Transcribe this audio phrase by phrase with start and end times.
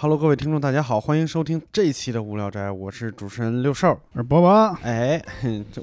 [0.00, 3.98] Hello，各位听众，大家好，欢迎收听这一期的无聊斋，我是主持人六兽。
[4.12, 4.48] 我是波波。
[4.82, 5.20] 哎，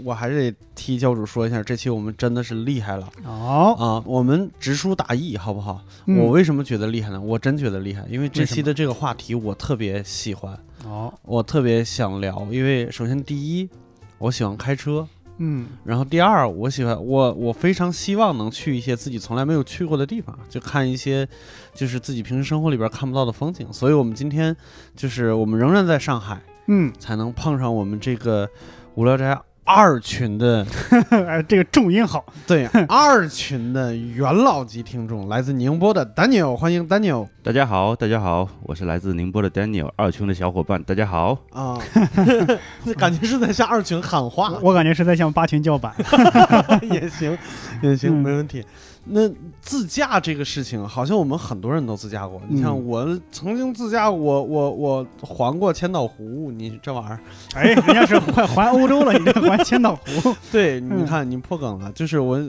[0.06, 4.02] 我还是得替教主说一下，这期我们真的是厉害了哦，啊！
[4.06, 5.82] 我们直抒大意，好不好？
[6.06, 7.20] 嗯我为什么觉得厉害呢？
[7.20, 12.48] 我真觉得厉害，因为这期的这个话题我特别喜欢，哦，我特别想聊。
[12.50, 13.70] 因为首先第一，
[14.18, 15.06] 我喜欢开车，
[15.38, 21.28] 嗯，然后第二，我喜欢我我非常希望能去一些自己从来没有去过的地方，就看一些
[21.74, 23.72] 就是自己平时生活里边看不到的风景。
[23.74, 24.56] 所以我们今天
[24.96, 28.50] 就是我们仍然在上海，嗯，才能碰上我们这个
[28.96, 30.66] 无聊斋二群的
[31.10, 41.38] 哎，这个重音好，对 二群的元老级听众，来自宁波的 Daniel，欢迎 Daniel 大家好，大家好，我是来自宁波的 Daniel，二群的小伙伴，大家好。
[41.52, 41.78] 啊，
[42.96, 45.92] 感觉是在向二群喊话，我感觉是在向八群叫板。
[46.84, 47.36] 也行，
[47.82, 48.64] 也行，嗯没问题。
[49.08, 49.30] 那
[49.62, 52.42] 自驾这个事情，好像我们很多人都自驾过。
[52.50, 57.20] 你像嗯我曾经自驾我，我我环过千岛湖，你这玩意儿，
[57.54, 60.36] 哎，人家是快环欧洲了，你这环千岛湖。
[60.52, 62.40] 对，嗯你看你破梗了，就是我，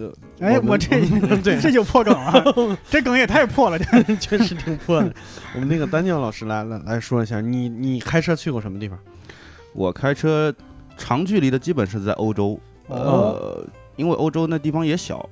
[0.40, 1.00] 哎，我这
[1.42, 3.78] 对这就破梗了， 这梗也太破了。
[3.78, 5.12] 这确实挺破的。
[5.54, 8.98] 我们那个丹尼尔老师来来来说一下，你你开车去过什么地方？
[9.74, 10.54] 我开车
[10.96, 13.62] 长距离的基本是在欧洲，呃，
[13.96, 15.28] 因为欧洲那地方也小，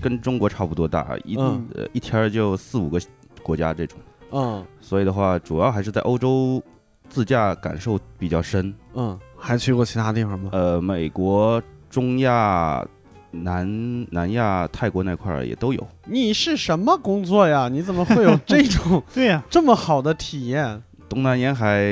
[0.00, 3.00] 跟中国差不多大，一、嗯呃一天就四五个
[3.42, 3.98] 国家这种，
[4.32, 6.62] 嗯所以的话，主要还是在欧洲
[7.08, 8.74] 自驾感受比较深。
[8.94, 10.50] 嗯，还去过其他地方吗？
[10.52, 12.84] 呃，美国、中亚、
[13.30, 15.86] 南南亚、泰国那块儿也都有。
[16.06, 17.68] 你是什么工作呀？
[17.68, 20.82] 你怎么会有这种 对呀，这么好的体验？
[21.08, 21.84] 东南沿海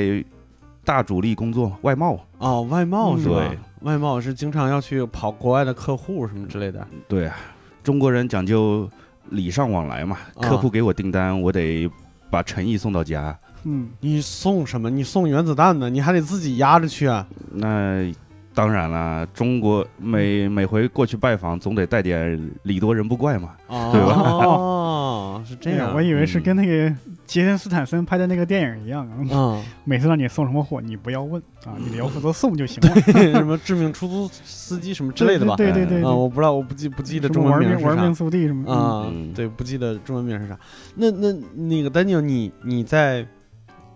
[0.85, 2.19] 大主力工作，外贸。
[2.39, 3.35] 哦，外贸嗯是吧？
[3.37, 6.87] 对外贸是经常要去跑国外的客户什么之类的。
[7.07, 7.37] 对啊，
[7.83, 8.89] 中国人讲究
[9.31, 11.89] 礼尚往来嘛，啊客户给我订单，我得
[12.31, 13.39] 把诚意送到家。
[13.65, 14.89] 嗯，你送什么？
[14.89, 15.91] 你送原子弹呢？
[15.91, 17.27] 你还得自己压着去啊！
[17.53, 18.13] 那
[18.59, 23.55] 当然了，中国每每回过去拜访，总得带点礼多人不怪嘛。
[23.69, 25.95] 哦，对吧哦，是这样。
[25.95, 26.93] 我以为是跟那个
[27.25, 33.01] 杰森斯坦森拍的那个电影一样啊，嗯，每次让你送什么货，你不要问啊， 你只要负责送就行了。
[33.39, 35.55] 什么致命出租司机什么之类的吧？
[35.55, 40.59] 对对对对啊，我不知道，我不记不记得中文名是啥玩命速递什么啊、嗯对，不记得中文名是啥。
[40.97, 43.25] 那那那个 Daniel，你你在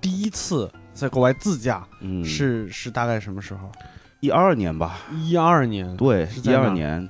[0.00, 3.68] 第一次在国外自驾、嗯，是是大概什么时候？
[4.22, 5.00] 一二年吧？
[5.24, 7.08] 一二年，对，一二年，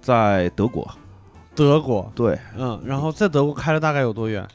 [0.00, 0.90] 在德国。
[1.54, 2.10] 德国。
[2.14, 4.48] 对，嗯，然后在德国开了大概有多远？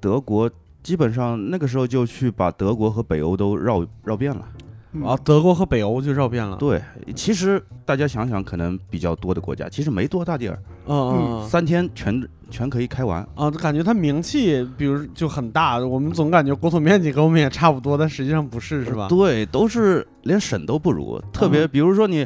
[0.00, 0.50] 德国
[0.82, 4.48] 基本上那个时候就去把德国和北欧都绕绕遍了。
[4.92, 6.56] 嗯啊，德国和北欧就绕遍了。
[6.56, 6.82] 对，
[7.14, 11.48] 其实大家想想，可能比较多的国家，其实没多大地儿，嗯嗯嗯。
[11.50, 13.26] 三天全全可以开完。
[13.34, 15.78] 啊，感觉他名气，比如就很大。
[15.78, 19.08] 我们总感觉国土面积跟我们也差不多，但实际上不是，是吧？
[19.08, 21.20] 对，都是连省都不如。
[21.32, 22.24] 特别比如说你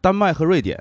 [0.00, 0.76] 丹麦和瑞典，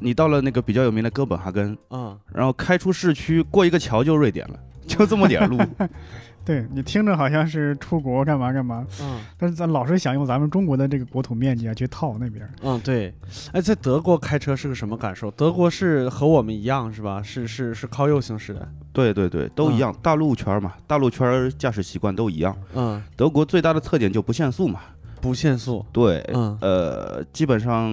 [0.00, 5.56] 你到了那个比较有名的哥本哈根，嗯，然后开出市区过一个桥就瑞典了，就这么点路。
[6.44, 12.46] 对你听着好像是出国干嘛干嘛，嗯但是咱老是想用咱们中国的这个国土面积啊去套那边。
[12.62, 13.12] 嗯，对。
[13.52, 15.30] 哎，在德国开车是个什么感受？
[15.30, 17.22] 德国是和我们一样，是吧？
[17.22, 18.68] 是是是靠右行驶的。
[18.92, 22.54] 对对对，都一样，大陆圈儿嘛，大陆圈儿驾驶习惯都一样。
[22.74, 24.80] 嗯，德国最大的特点就不限速嘛。
[25.20, 25.84] 不限速。
[25.90, 27.90] 对，嗯呃，基本上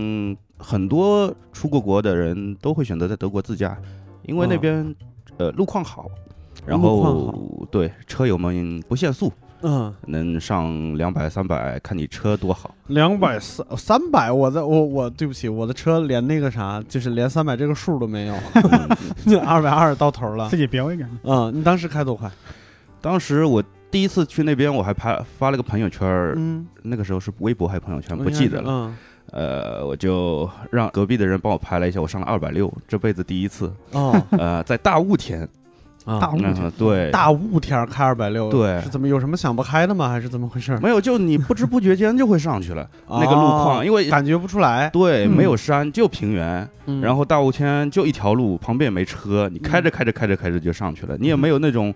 [0.58, 3.78] 很多出过国的人都会选择在德国自驾，
[4.24, 4.96] 因为那嗯边、
[5.38, 6.08] 呃路况好，
[6.66, 12.74] 然后对车友们不限速，嗯，能上两百三百，看你车多好。
[12.88, 18.36] 两百三三百，我的我我对不起，我的车连那个啥，就是连三百这个数都没有，
[19.26, 20.58] 就二百二到头了自。
[20.58, 22.30] 己标一个，嗯，你当时开多快？
[23.02, 26.08] 当时我第一次去那边，我还拍发了个朋友圈，
[26.38, 28.70] 嗯，那个时候是微博还是朋友圈，不记得了。
[28.70, 28.96] 嗯，
[29.32, 33.74] 呃，我就让隔壁的人帮我拍了一下，我上了二百六，这辈子第一次。
[33.94, 35.48] 哦，呃，在大雾天，
[36.06, 40.10] 大雾天对，大雾天开二百六，对是怎么有什么想不开的吗？
[40.10, 40.78] 还是怎么回事？
[40.82, 44.90] 没有，就你不知不觉间就会上去了 那个路况，哦因为感觉不出来。
[44.90, 51.94] 对，嗯没有山，就平原，嗯然后大雾天就一条路，旁边也没车，你开着开着开着开着就上去了，你也没有那种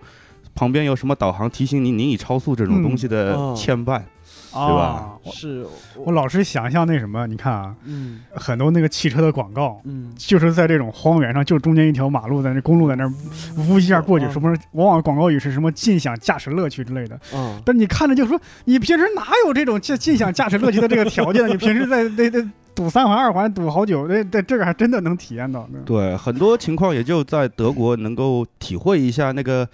[0.54, 3.84] 旁边有什么导航提醒你你已超速这种东西的牵绊。
[3.84, 4.02] 吧
[4.60, 5.66] 啊，我是，
[5.96, 13.12] 我老是想象那什么，你看啊，嗯很多那个汽车的广告，嗯，就是在这种荒原上，就中间一条马路，在那公路在那儿
[13.56, 17.18] 呜一下过去，哦什么往往广告语是什么尽享驾驶乐趣之类的。
[17.34, 21.46] 嗯，但你看着就说，你平时哪有这种尽尽享驾驶乐趣的这个条件？
[21.50, 25.66] 你平时在那那堵三环二环堵好久，那那这个还真的能体验到。
[25.86, 29.66] 对，很多情况也就在德国能够体会一下那个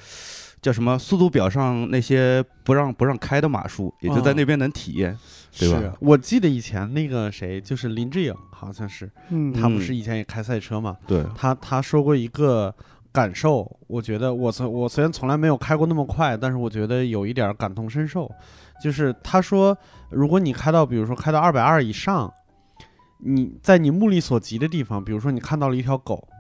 [0.63, 5.19] 叫什么速度表上那些不让不让开的码数，也就在哦那边能体验。
[5.59, 10.97] 对吧是我记得以前那个谁，就是林志颖，好像是嗯，他不嗯是以前也开赛车嘛？
[11.07, 12.75] 对，他他说过一个
[13.13, 18.31] 感受，我觉得我从我虽然从来没有开过那么快，但是我觉得有一点感同身受，
[18.83, 19.77] 就是他说，
[20.09, 22.33] 如果你开到比如说开到二百二以上，
[23.19, 26.32] 你在你目力所及的地方，比如说你看到了一条狗，嗯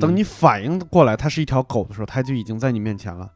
[0.00, 3.30] 等你反应过来它是一条狗的时候，它就已经在你面前了。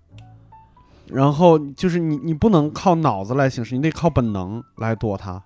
[1.07, 5.43] 然后就是你，你不能靠脑子来行事，你得靠本能来躲它。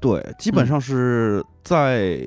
[0.00, 2.26] 对，基本上是在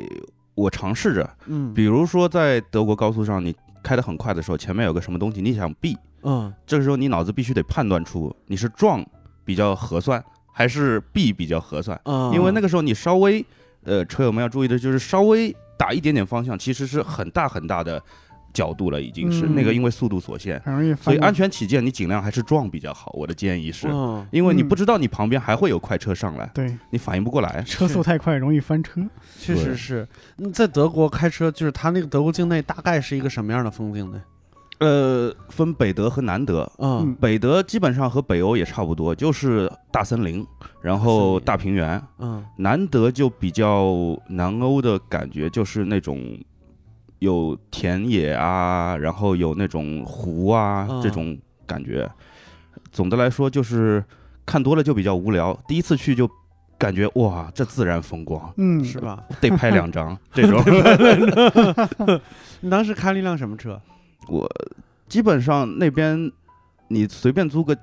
[0.55, 9.05] 我尝试着，嗯比如说在德国高速上，你开得很快的时候，前面有个什么东西，你想避，嗯这个时候你脑子必须得判断出你是撞
[9.45, 10.23] 比较合算，
[10.53, 13.45] 还是避比较合算，嗯，因为那个时候你稍微，
[13.89, 18.01] 呃，车友们要注意的就是稍微打一点点方向，其实是很大很大的
[18.53, 20.93] 角度了，已经是、嗯那个因为速度所限，很容易。
[20.95, 23.11] 所以安全起见，你尽量还是撞比较好。
[23.15, 27.63] 我的建议是，嗯因为你嗯不知道你旁边还会有快车上来，对你反应不过来。
[27.63, 29.01] 车速太快容易翻车。
[29.39, 30.07] 确实是。
[30.37, 34.21] 嗯，在德国开车，就是它那个德国境内大概是一个什么样的风景呢？
[34.79, 36.69] 呃，分北德和南德。
[36.77, 40.45] 嗯嗯北德基本上和北欧也差不多，就是大森林，
[40.81, 42.01] 然后大平原。
[42.19, 46.37] 嗯南德就比较南欧的感觉，就是那种
[47.19, 51.37] 有田野啊，然后有那种湖啊、嗯这种
[51.67, 52.09] 感觉。
[52.91, 54.03] 总的来说，就是
[54.45, 55.57] 看多了就比较无聊。
[55.67, 56.29] 第一次去就
[56.77, 59.21] 感觉哇，这自然风光，嗯，是吧？
[59.41, 60.63] 得拍两张 这种。
[62.61, 63.79] 你 当时开了一辆什么车？
[64.27, 64.49] 我
[65.07, 66.31] 基本上那边
[66.89, 67.75] 你随便租个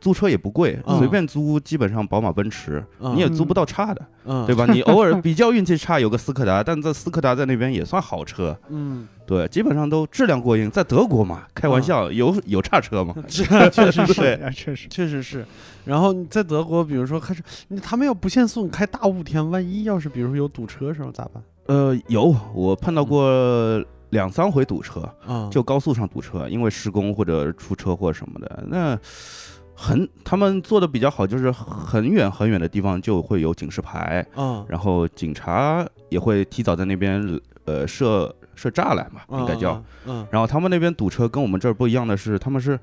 [0.00, 4.66] 租车也不贵，嗯随便租基本上宝马、奔驰，嗯你也租不到差的，嗯对吧？
[4.66, 10.70] 你 偶尔比较运气差，有个斯柯达，但这斯柯达在那边也算好车，嗯，对，基本上都质量过硬。
[10.70, 13.14] 在德国嘛，开玩笑，有有差车吗？
[13.26, 14.52] 这 确实是。
[14.54, 14.88] 确实。
[14.92, 15.46] 确实是，
[15.86, 21.42] 然后你在德国，比如说开车，你他们要不限速，你开大雾天，万一要是比如说有堵车的时候咋办？
[21.66, 23.82] 呃，有我碰到过
[24.14, 25.50] 两三回堵车，啊。
[25.50, 28.98] 就高速上堵车，因为施工或者出车祸什么的，那
[29.74, 39.82] 很他们做的比较好，就是很远很远的地方就会有警示牌，啊，然后警察也会提早在那边呃设设栅栏嘛，应该叫。
[40.06, 42.78] 嗯然后他们那边堵车跟我们这儿不一样的是，他们是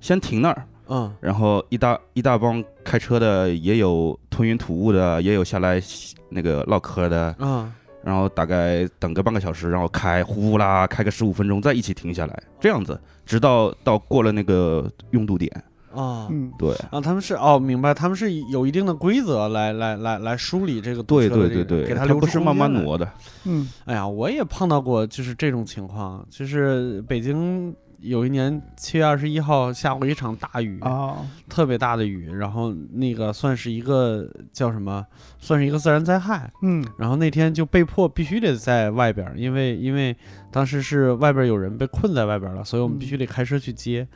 [0.00, 5.80] 先停那儿，嗯然后一大一大帮开车的，也有吞云吐雾的，也有下来
[6.28, 7.72] 那个唠嗑的，嗯
[8.04, 15.50] 然后大概等个半个小时，然后开呼啦开个十五分钟，再一起停下来，这样子，直到到过了那个拥堵点。
[15.94, 16.26] 啊。
[16.30, 16.74] 嗯，对。
[16.90, 23.06] 啊，他们是哦，明白，他们是有一定的规则来来来来梳理这个堵对对对给留出它不是慢慢挪的。
[23.44, 35.06] 嗯，哎呀，我也碰到过，就是这种情况，就是北京有一年七月二十一号下过一场大雨，啊，特别大的雨，然后那个算是一个叫什么，
[35.38, 36.84] 算是一个自然灾害，嗯。
[36.98, 40.16] 然后那天就被迫必须得在外边儿，因为因为
[40.50, 44.06] 当时是外边儿有人被困在外边儿了，所以我们必须得开车去接。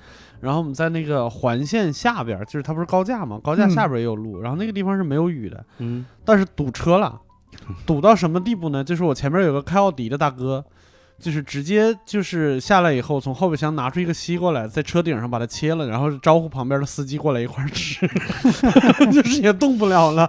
[0.41, 7.19] 然后我们在那个环线下边儿，就是它不是高架嘛，高架嗯下边儿也有路，然后那个地方是没有雨的，嗯，但是堵车了，
[7.87, 8.85] 堵到什么地步呢？
[8.85, 10.63] 就是我前面有个开奥迪的大哥，
[11.19, 18.07] 就是直接就是下来以后，从后备箱拿出一个西瓜来，在车顶上把它切了，然后招呼旁边的司机过来一块儿吃，
[19.11, 20.29] 就是也动不了了。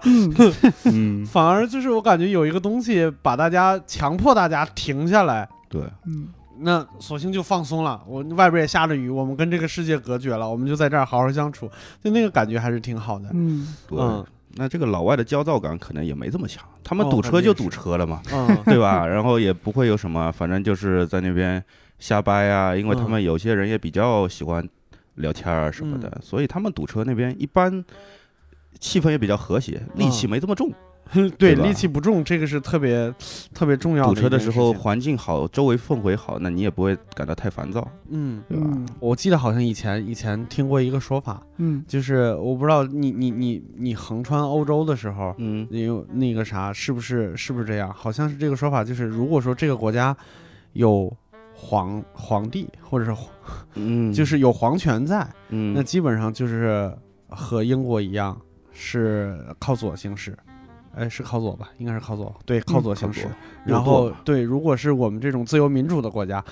[0.86, 6.30] 嗯， 反而就是我感觉有一个东西把大家强迫大家停下来，对，嗯
[6.60, 8.02] 那索性就放松了。
[8.08, 11.70] 我外边也下着雨，我们跟这个世界隔绝了，我们就在这儿好好相处，
[12.04, 13.30] 就那个感觉还是挺好的。
[13.34, 14.00] 嗯对。
[14.00, 14.26] 嗯
[14.58, 19.06] 那这个老外的焦躁感可能也没这么强，他们哦堵车就堵车了嘛，嗯对吧？
[19.08, 21.64] 然后也不会有什么，反正就是在那边
[22.00, 24.68] 瞎掰啊，因为他嗯们有些人也比较喜欢
[25.16, 27.84] 聊天啊什么的，嗯所以他们堵车那边一般
[28.80, 30.70] 气氛也比较和谐，戾气嗯没这么重。
[30.70, 30.76] 对，
[31.38, 31.64] 对吧？
[31.64, 33.14] 戾气不重，这个是特别
[33.54, 34.14] 特别重要的。
[34.14, 38.68] 堵车的时候，环境好，周围氛围好，那你也不会感到太烦躁，嗯，对吧？
[38.72, 41.84] 嗯我记得好像以前以前听过一个说法，嗯。
[41.88, 45.68] 就是我不知道你你你你横穿欧洲的时候，嗯。
[45.70, 47.94] 你有那个啥是不是是不是这样？
[47.94, 50.16] 好像是这个说法，就是如果说这个国家
[50.74, 51.12] 有
[51.54, 53.28] 皇皇帝或者是皇
[53.76, 56.92] 嗯，就是有皇权在，嗯，那基本上就是
[57.30, 58.40] 和英国一样，
[58.74, 60.38] 是靠左行驶，
[60.98, 61.70] 哎，是靠左吧？
[61.78, 63.28] 应该是靠左，对，靠左行驶。
[63.66, 66.44] 然后对，如果是我们这种自由民主的国家，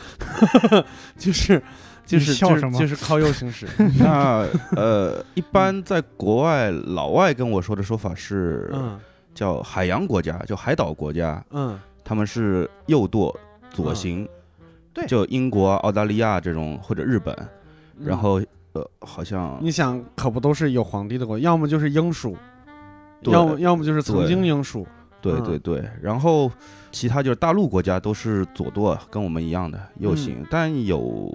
[1.17, 1.61] 就是
[2.05, 3.67] 就是就是就是靠右行驶。
[3.99, 8.99] 那呃，一般在国外，老外跟我说的说法是嗯
[9.33, 13.35] 叫海洋国家，就海岛国家，嗯，他们是右舵
[13.71, 14.27] 左行。
[14.93, 17.35] 对就英国、澳大利亚这种或者日本，
[17.99, 22.37] 然嗯后呃，好像你想，可不都是有皇帝的国，要么就是英属，对
[23.31, 24.85] 要么要么就是曾经英属。
[25.21, 25.43] 对嗯。
[25.43, 25.59] 对。
[25.59, 26.51] 对，然后
[26.91, 31.33] 其他就是大陆国家都是左舵，跟我们一样的右行，嗯但有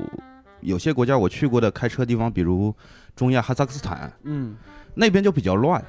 [0.60, 2.74] 有些国家我去过的开车地方，比如
[3.16, 4.56] 中亚哈萨克斯坦嗯。
[4.94, 5.82] 那边就比较乱，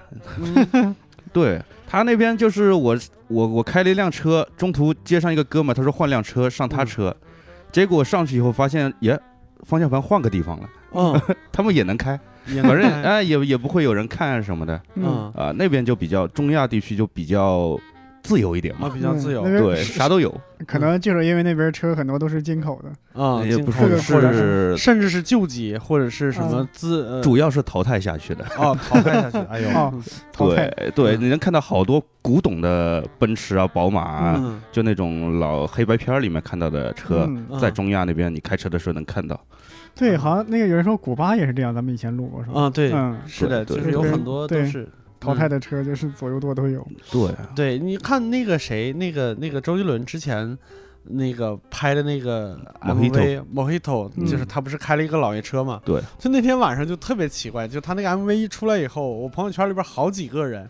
[0.74, 0.96] 嗯。
[1.34, 6.86] 对他那边就是我我我开了一辆车，中途接上一个哥们儿，他说换辆车上他嗯。
[6.86, 7.16] 车，
[7.72, 9.20] 结果上去以后发现，耶，
[9.64, 14.82] 方向盘换个地方了，嗯， 他们也能开，也反正能哎也也不会有人看什么的。
[14.96, 15.32] 嗯。
[15.36, 17.80] 啊、那边就比较中亚地区就比较
[18.24, 19.44] 自由一点啊嘛，比较自由。
[19.44, 20.34] 对，啥都有，
[20.68, 24.78] 可能就是因为那边车很多都是进口的，啊，也不进口是或者是。
[24.78, 28.46] 甚至是救济或者是什么嗯资呃主要是淘汰下去的。
[28.58, 29.38] 哦淘汰下去。
[29.50, 29.94] 哎呦，哦
[30.32, 30.72] 淘汰。
[30.94, 34.62] 对你能看到好多古董的奔驰啊、宝马啊，嗯。
[34.72, 37.28] 就那种老黑白片里面看到的车，
[37.60, 39.40] 在中亚那边你开车的时候能看到。
[39.96, 42.62] 对，好像那个有人说古巴也是这样，咱们以前录过是吧？
[42.62, 44.88] 啊，对，嗯，是的，对就是有很多都是
[45.20, 46.86] 淘汰的车就是左右舵都有。
[47.12, 50.58] 对，对，你看那个谁，那个那个周杰伦之前
[51.04, 55.82] 那个拍的那个 Mojito MV Mojito，嗯就是他不是开了一个老爷车嘛？
[55.84, 60.70] 对，就那天晚上就特别奇怪，就他那个 MV 一出来以后，我朋友圈里边好几个人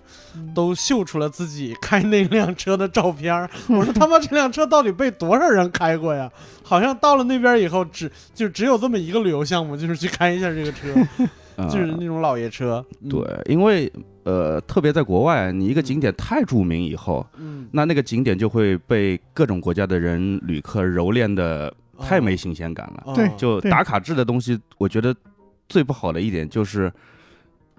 [0.55, 3.33] 都秀出了自己开那辆车的照片。
[3.67, 6.31] 我说他妈这辆车到底被多少人开过呀？
[6.63, 11.29] 好像到了那边以后，只就只有这么一个旅游项目，就是去开一下这个车，呃
[11.69, 12.83] 就是那种老爷车。
[13.01, 13.91] 嗯对，，因为
[14.23, 23.13] 呃，特别在国外，你一个景点太著名以后，嗯，那那个景点就会被各种国家的人旅客蹂躏的太没新鲜感了。
[23.15, 25.15] 对就打卡制的东西，我觉得
[25.67, 26.91] 最不好的一点就是，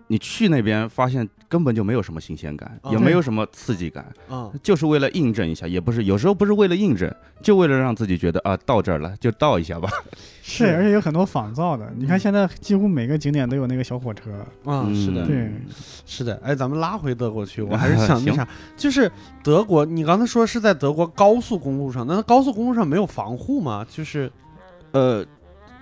[0.08, 9.88] 你去那边发现根本就没有什么新鲜感，哦也没有什么刺激感，啊就是为了印证一下，也不是有时候不是为了印证，就为了让自己觉得啊，到这儿了就到一下吧。
[10.42, 11.90] 是，而且有很多仿造的。
[11.96, 14.30] 你看嗯现在几乎每个景点都有那个小火车。
[14.64, 15.52] 啊，是的，嗯对，
[16.04, 19.10] 是的，哎，咱们拉回德国去，我 还是想那行啥，就是
[19.42, 23.86] 德国，你刚才说是在德国高速公路上，那高速公路上没有防护吗？
[23.88, 24.30] 就是
[24.90, 25.24] 呃，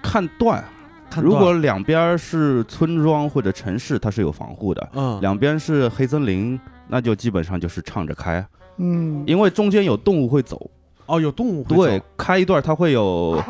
[0.03, 0.65] 看段，看段
[1.17, 5.21] 如果两边是村庄或者城市，它是有防护的；嗯。
[5.21, 10.71] 两边是黑森林，那就基本上就是唱着开，嗯，因为中间有动物会走。
[11.07, 13.43] 哦有动物会对，开一段它会有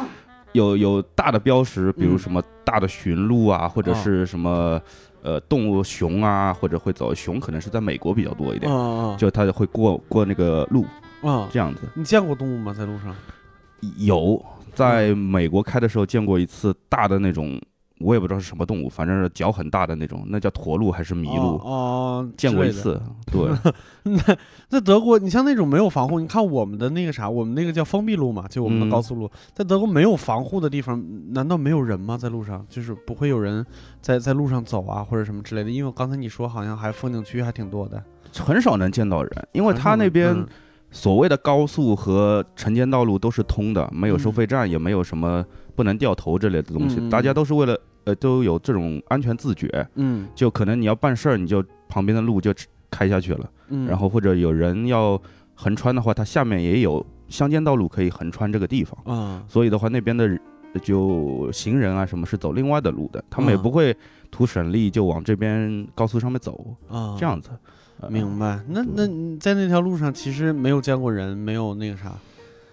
[0.52, 2.18] 有有大的标识，比如嗯。
[2.18, 4.80] 什么大的驯鹿啊，或者哦是什么
[5.22, 7.14] 呃动物熊啊，或者会走。
[7.14, 9.16] 熊，可能是在美国比较多一点，嗯嗯。
[9.18, 10.86] 就它会过过那个路
[11.22, 11.82] 嗯，这样子。
[11.94, 12.72] 你见过动物吗？
[12.72, 13.14] 在路上？
[13.96, 14.42] 有
[14.74, 17.60] 在美国开的时候见过一次大的那种，
[17.98, 22.70] 我也不知道是什么动物，反正是脚很大的那种，那叫驼鹿还是麋鹿，哦，哦见过一。
[22.70, 23.00] 次。
[23.30, 23.50] 对，
[24.04, 24.18] 那
[24.68, 32.16] 在德国，你像那种没有防护，你看我们的那个啥，我们那个叫封闭路嘛，就我们的嗯高速路，在德国没有防护的地方，难道没有人吗？
[32.16, 33.64] 在路上就是不会有人
[34.00, 35.70] 在在路上走啊，或者什么之类的？
[35.70, 38.02] 因为刚才你说好像还风景区还挺多的，
[38.38, 40.46] 很少能见到人，因为他那边嗯
[40.90, 44.32] 所谓的高速和城间道路都是通的，没有收嗯。
[44.32, 45.44] 费站，也没有什么
[45.76, 47.08] 不能掉头之类的东西，嗯。
[47.08, 50.26] 嗯大家都是为了呃都有这种安全自觉，嗯。
[50.34, 52.52] 就可能你要办事儿，你就旁边的路就
[52.90, 55.20] 开下去了，嗯，然后或者有人要
[55.54, 59.44] 横穿的话，它下面也有乡间道路可以横穿这个地方，啊。
[59.46, 60.40] 所以的话那边的人
[60.82, 63.96] 就行人啊什么是走另外的路的，他们也嗯不会
[64.30, 67.16] 图省力就往这边高速上面走，啊。
[67.16, 67.50] 这样子。
[68.00, 68.60] 呃明白。
[68.68, 69.06] 那那
[69.38, 72.12] 在那条路上其实没有见过人，没有那个啥，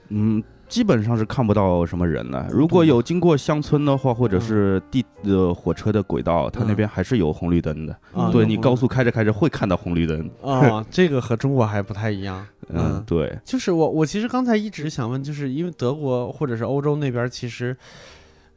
[0.10, 2.48] 嗯，基本上是看不到什么人的。
[2.50, 7.96] 如果有经过乡村的话，或者是地呃火车的轨道，它那边还是有红绿灯的。
[8.32, 10.30] 对你高速开着开着会看到红绿灯。
[10.42, 12.46] 啊， 这个和中国还不太一样。
[12.70, 17.76] 嗯嗯，对，就是我，我其实刚才一直想问，就是因为德国或者是欧洲那边，其实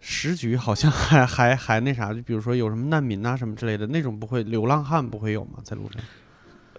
[0.00, 5.58] 时局好像还 还还那啥，就比如说有什么难民啊什么之类的那种，不会流浪汉不会有吗？
[5.62, 6.02] 在路上？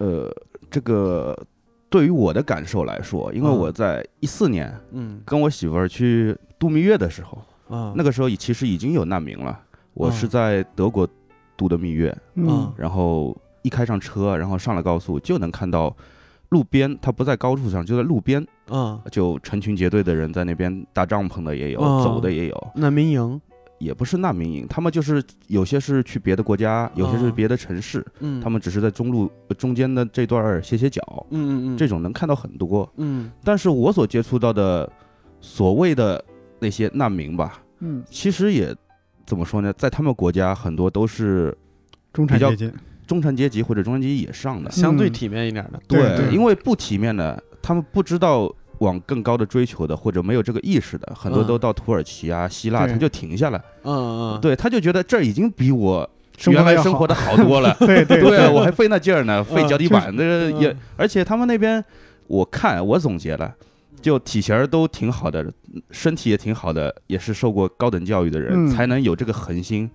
[0.02, 0.28] 呃，
[0.68, 1.38] 这个
[1.88, 3.56] 对于我的感受来说，因为嗯。
[3.56, 5.20] 我在一四年嗯。
[5.24, 9.56] 跟我媳妇儿去度蜜月的时候，啊，那个时候其实已经有难民了。
[9.94, 11.08] 我是嗯在德国
[11.56, 12.72] 度的蜜月，嗯。
[12.76, 15.94] 然后一开上车，然后上了高速，就能看到
[16.48, 23.40] 路边，它不在高处上，就在路边，啊，就成群结队的人在那边搭帐篷的也有，哦走的也有，难民营
[23.82, 31.76] 也不是难民营，他们就是有些是去别的国家，有些是哦别的城市，嗯，他们只是在中路呃中间的这段歇歇脚，嗯嗯嗯。
[31.76, 32.88] 这种能看到很多。
[32.96, 33.30] 嗯。
[33.42, 34.90] 但是我所接触到的
[35.40, 36.24] 所谓的
[36.60, 38.74] 那些难民吧，嗯，其实也
[39.26, 41.56] 怎么说呢，在他们国家很多都是
[42.12, 42.70] 中产阶级，
[43.06, 44.70] 中产阶级或者中产阶级以上的。
[44.70, 46.32] 嗯相对体面一点的，对对。
[46.32, 51.46] 因为不体面的，他们不知道往更高的追求的，或者没有这个意识的，很多嗯。
[51.46, 53.58] 都到土耳其啊、希腊，他就停下来。
[53.84, 56.08] 嗯嗯，对，他就觉得这儿已经比我
[56.46, 57.36] 原来生活的好。
[57.36, 57.74] 多了。
[57.80, 61.82] 对对对，我还费那劲儿呢，费嗯脚底板，那嗯也，而且他们那边，
[62.26, 63.54] 我看我总结了，
[64.00, 65.52] 就体型都挺好的，
[65.90, 68.68] 身体也挺好的，也是受过高等教育的人，嗯。
[68.68, 69.88] 才能有这个恒心，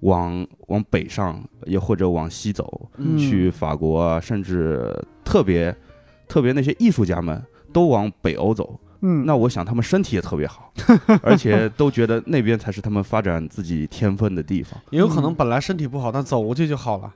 [0.00, 3.18] 往往北上，也或者往西走，嗯。
[3.18, 4.92] 去法国啊，甚至
[5.24, 5.74] 特别
[6.28, 7.42] 特别那些艺术家们
[7.74, 8.80] 都往北欧走。
[9.06, 10.72] 嗯，那我想他们身体也特别好，
[11.20, 14.80] 而且都觉得那边才是他们发展自己天分的地方。
[14.88, 17.12] 也有可能本来身体不好，但走过去就好了，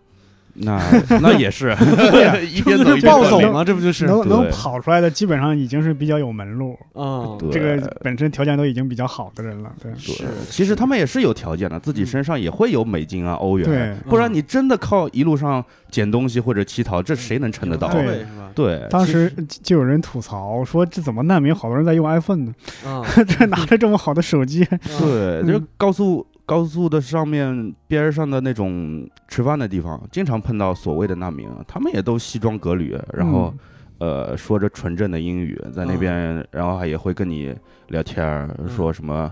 [0.60, 0.80] 那
[1.20, 1.70] 那也是，
[2.52, 3.64] 一边这不是走一边暴走吗？
[3.64, 4.06] 这不就是？
[4.06, 14.10] 能能跑出来的基本上已经是比较有门路，嗯，对这个本身条件都已经比较好的人了，对是，其实他们也是有条件的，自己身上也会有美金啊、欧元，对。
[14.10, 17.88] 不然你真的靠一路上捡东西或者乞讨，这谁能撑得到？
[17.92, 18.50] 对对是吧？
[18.54, 22.52] 对，当时就有人吐槽说，这怎么难民好多人在用 iPhone 呢？
[22.86, 33.52] 嗯，这拿着这么好的手机，对，嗯就是高速高速的上面边儿上的那种吃饭的地方，经常碰到所谓的难民，他们也都西装革履，然后、
[33.99, 37.55] 呃说着纯正的英语，在那边，然后还也会跟你
[37.88, 39.31] 聊天说什么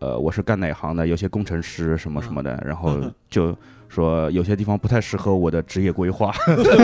[0.00, 3.56] 呃我是干哪行的，有些工程师什么什么的，然后就。
[3.88, 6.34] 说有些地方不太适合我的职业规划，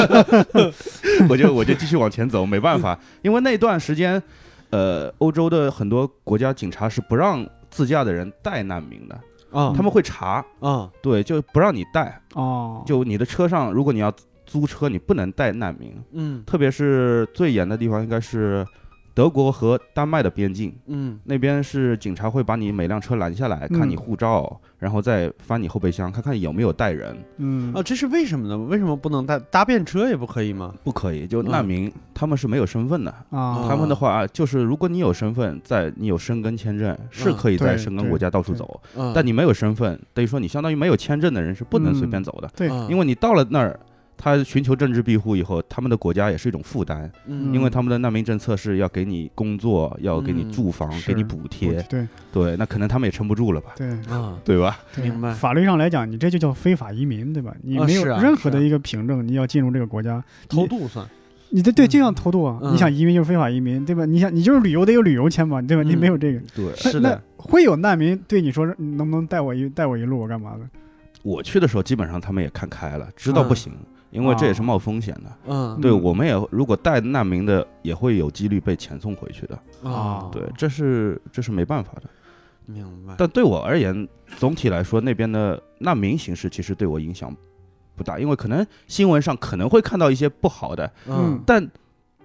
[1.29, 4.23] 我就我就继续往前走，没办法，因为那段时间，
[4.71, 9.21] 呃，欧洲的很多国家警察是不让自驾的人带难民的，
[9.53, 14.13] 啊，他们会查，啊，对，就不让你带，哦，就你的车上，如果你要
[14.47, 16.43] 租车，你不能带难民，嗯。
[16.45, 18.67] 特别是最严的地方应该是
[19.15, 27.17] 德国和丹麦的边境，嗯那边是警察会把你每辆车拦下来，看你嗯护照，然后再翻你后备箱，看看有没有带人。
[27.37, 28.57] 嗯啊，这是为什么呢？
[28.57, 30.75] 为什么不能搭搭便车也不可以吗？
[30.83, 33.15] 不可以，就嗯难民、他们是没有身份的。
[33.31, 38.81] 啊，他们的话就是，如果你有身份，在你有申根签证，是可以在申根国家到处走。
[38.97, 43.79] 嗯，但你没有身份，等于说你相当于没有签证的人是不能随便走的，对，嗯因为你到了那儿，
[44.23, 47.53] 他寻求政治庇护以后，他们的国家也是一种负担，嗯。
[47.53, 52.07] 因为他们的难民政策是要给你工作，要给你嗯住房，是给你补贴，对。
[52.33, 53.89] 对，那可能他们也撑不住了吧，对。
[54.09, 54.79] 啊，对吧？
[55.03, 55.33] 明白。
[55.33, 57.53] 法律上来讲，你这就叫非法移民，对吧？
[57.63, 61.05] 你没有任何的一个凭证，你要进入这个国家，偷渡算。
[61.51, 62.59] 你这对就像偷渡啊！
[62.63, 62.73] 嗯。
[62.73, 64.07] 你想移民就是非法移民，对吧？
[64.07, 65.83] 你想你就是旅游得有旅游签嘛，对吧？
[65.83, 70.61] 你嗯没有这个，对，那是的，那会有难民对你说，你能不能带我一带我一路，我干嘛的？
[71.23, 73.73] 我去的时候，基本上他们也看开了，知道不行，
[74.13, 75.33] 因为这也是冒风险的。
[75.49, 79.59] 嗯对，嗯我们也如果带难民的，也会有几率被遣送回去的。
[79.83, 82.03] 啊，对，这是这是没办法的。
[82.67, 87.35] 明白，但对我而言，总体来说，那边的难民形势其实对我影响
[87.97, 91.69] 不大，因为可能新闻上可能会看到一些不好的，嗯但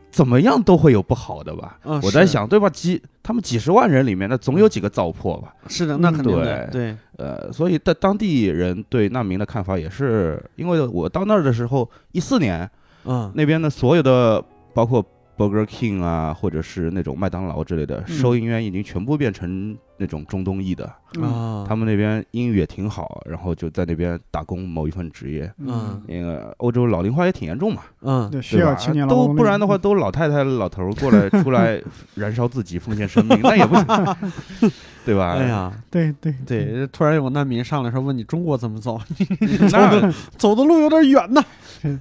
[0.10, 1.78] 怎么样都会有不好的吧？
[1.84, 2.70] 嗯我在想，对吧？
[2.70, 5.54] 几他们几十万人里面，那总有几个糟粕吧？
[5.68, 12.70] 是的，那肯定的，对对，呃，所以在当地人对难民的看法也是，因为我到那儿的时候，一四年
[13.06, 14.44] 嗯那边的所有的
[14.74, 15.06] 包括
[15.38, 20.92] Burger King 啊，或者是那种麦当劳之类的嗯收银员，已经全部变成那种中东裔的。
[21.18, 21.24] 嗯。
[21.24, 25.52] 啊，他们那边英语也挺好，然后就在那边打工某一份职业。
[25.60, 26.02] 嗯。
[26.08, 28.30] 那个欧洲老龄化也挺严重嘛，嗯。
[28.32, 31.82] 对，需要青年都不然的话，都老太太老头过来 出来
[32.16, 34.72] 燃烧自己，奉献生命，那也不行，
[35.08, 35.36] 对吧？
[35.40, 39.00] 哎，呀，对对对，突然有个难民上来说问你中国怎么走，
[39.72, 41.42] 那 走的路有点远呐，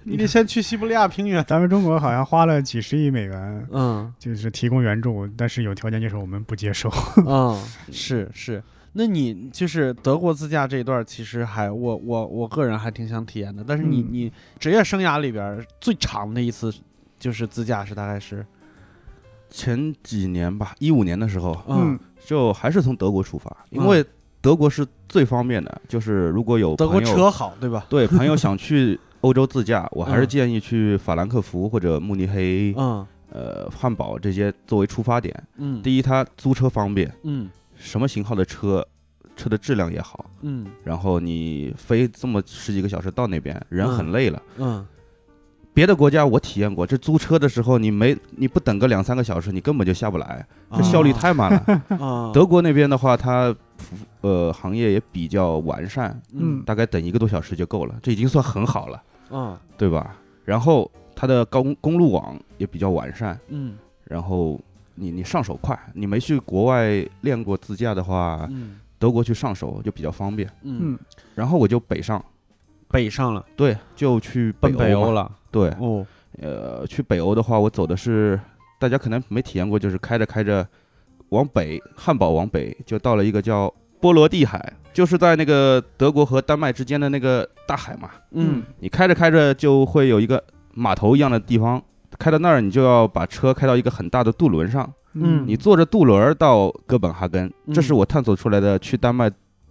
[0.03, 1.45] 你得先去西伯利亚平原。
[1.45, 6.91] 咱们中国好像花了几十亿美元，嗯就是提供援助，但是有条件就是我们不接受。
[7.25, 7.57] 嗯，
[7.93, 8.61] 是是。
[8.99, 13.63] 那你就是德国自驾这一段，其实还我我我个人还挺想体验的。
[13.67, 16.73] 但是你、嗯你职业生涯里边最长的一次
[17.19, 18.45] 就是自驾是大概是
[19.57, 24.05] 前几年吧，一五年的时候，嗯，就还是从德国出发，因为
[24.43, 27.87] 德国是最方便的，就是如果有德国车好对吧？
[27.89, 35.35] 对朋友 想去欧洲自驾，我还是嗯建议去法兰克福或者慕尼黑、嗯呃汉堡这些作为出发点。
[35.57, 38.87] 嗯第一，它租车方便，嗯什么型号的车，
[39.35, 40.25] 车的质量也好。
[40.43, 44.41] 嗯然后你飞这么十几个小时到那边，人很累了。
[44.59, 44.87] 嗯
[45.77, 50.43] 别的国家我体验过，这租车的时候你没你不等个两三个小时，你根本就下不来，
[50.75, 51.83] 这效率太慢了。
[52.01, 52.33] 啊。
[52.33, 56.63] 德国那边的话，它服呃行业也比较完善，嗯。
[56.65, 60.17] 大概等一个多小时就够了，这已经算很好了，嗯对吧？
[60.47, 63.77] 然后它的高公路网也比较完善，嗯。
[64.05, 64.59] 然后
[64.95, 68.81] 你你上手快，你没去国外练过自驾的话，嗯。
[68.99, 70.49] 德国去上手就比较方便。
[70.63, 70.99] 嗯，嗯。
[71.35, 72.25] 然后我就北上，
[72.91, 75.31] 北上了，对，就去奔北欧了。
[75.51, 76.07] 对，哦，
[76.41, 78.39] 呃，去北欧的话，我走的是
[78.79, 80.67] 大家可能没体验过，就是开着开着
[81.31, 88.11] 往北，汉堡往北就到了一个叫波罗的海，就是在那个德国和丹麦之间的那个大海嘛。
[88.33, 88.63] 嗯。
[88.79, 90.43] 你开着开着就会有一个
[90.75, 91.83] 码头一样的地方，
[92.19, 95.45] 开到那儿你就要把车开到一个很大的渡轮上，嗯。
[95.47, 99.31] 你坐着渡轮儿到哥本哈根，嗯这是我探索出来的去丹麦，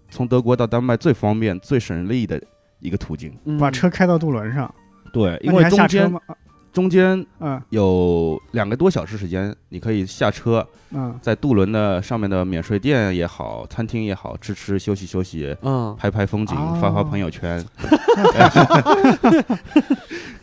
[0.10, 2.42] 从德国到丹麦最方便、最省力的
[2.86, 3.36] 一个途径。
[3.46, 4.74] 嗯把车开到渡轮上，
[5.12, 6.20] 对，因那你还为中间下车吗？
[6.28, 6.36] 啊
[6.76, 17.64] 中间嗯有两个多小时时间，你可以下车，嗯在渡轮的上面的免税店也好，餐厅也好，吃吃休息休息，嗯拍拍风景，哦发发朋友圈。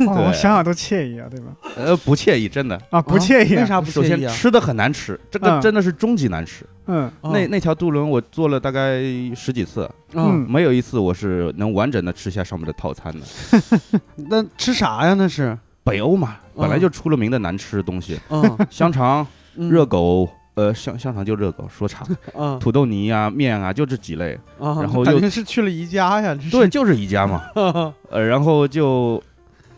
[0.06, 1.52] 哇，我想想都惬意啊，对吧？
[1.76, 2.80] 呃，不惬意，真的。
[2.90, 3.60] 啊，不惬意啊。
[3.60, 4.30] 为啥不首惬意啊？
[4.30, 6.64] 先吃的很难吃，这个嗯真的是终极难吃。
[6.86, 9.00] 嗯那那条渡轮我坐了大概
[9.36, 14.00] 十几次，嗯，没有一次我是能完整的吃下上面的套餐的。
[14.30, 15.14] 那吃啥呀？
[15.14, 24.38] 那是北欧嘛，本来嗯就出了名的难吃的东西，嗯香肠、 嗯热狗，呃，香香肠就热狗，说岔， 嗯土豆泥啊、面啊，就这几类。
[24.58, 27.42] 啊，然后又感觉是去了宜家呀，对，，就是宜家嘛。
[28.10, 29.22] 呃，然后就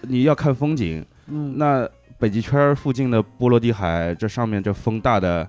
[0.03, 1.89] 你要看风景，嗯，那
[2.19, 5.47] 北极圈附近的波罗的海，这上面这风大的，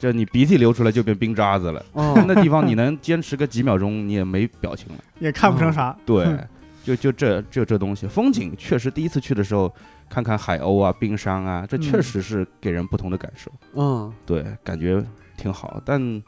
[0.00, 1.84] 这你鼻涕流出来就变冰渣子了。
[1.92, 4.94] 哦那地方你能坚持个几秒钟，你也没表情了。
[5.20, 5.96] 也看不成啥。
[6.04, 6.48] 对嗯，
[6.84, 9.72] 就就这就这东西，风景确实第一次去的时候，
[10.12, 13.50] 看看海鸥啊、冰山啊，这确嗯实是给人不同的感受。
[13.74, 15.02] 嗯对，感觉
[15.38, 15.80] 挺好。
[15.86, 16.22] 但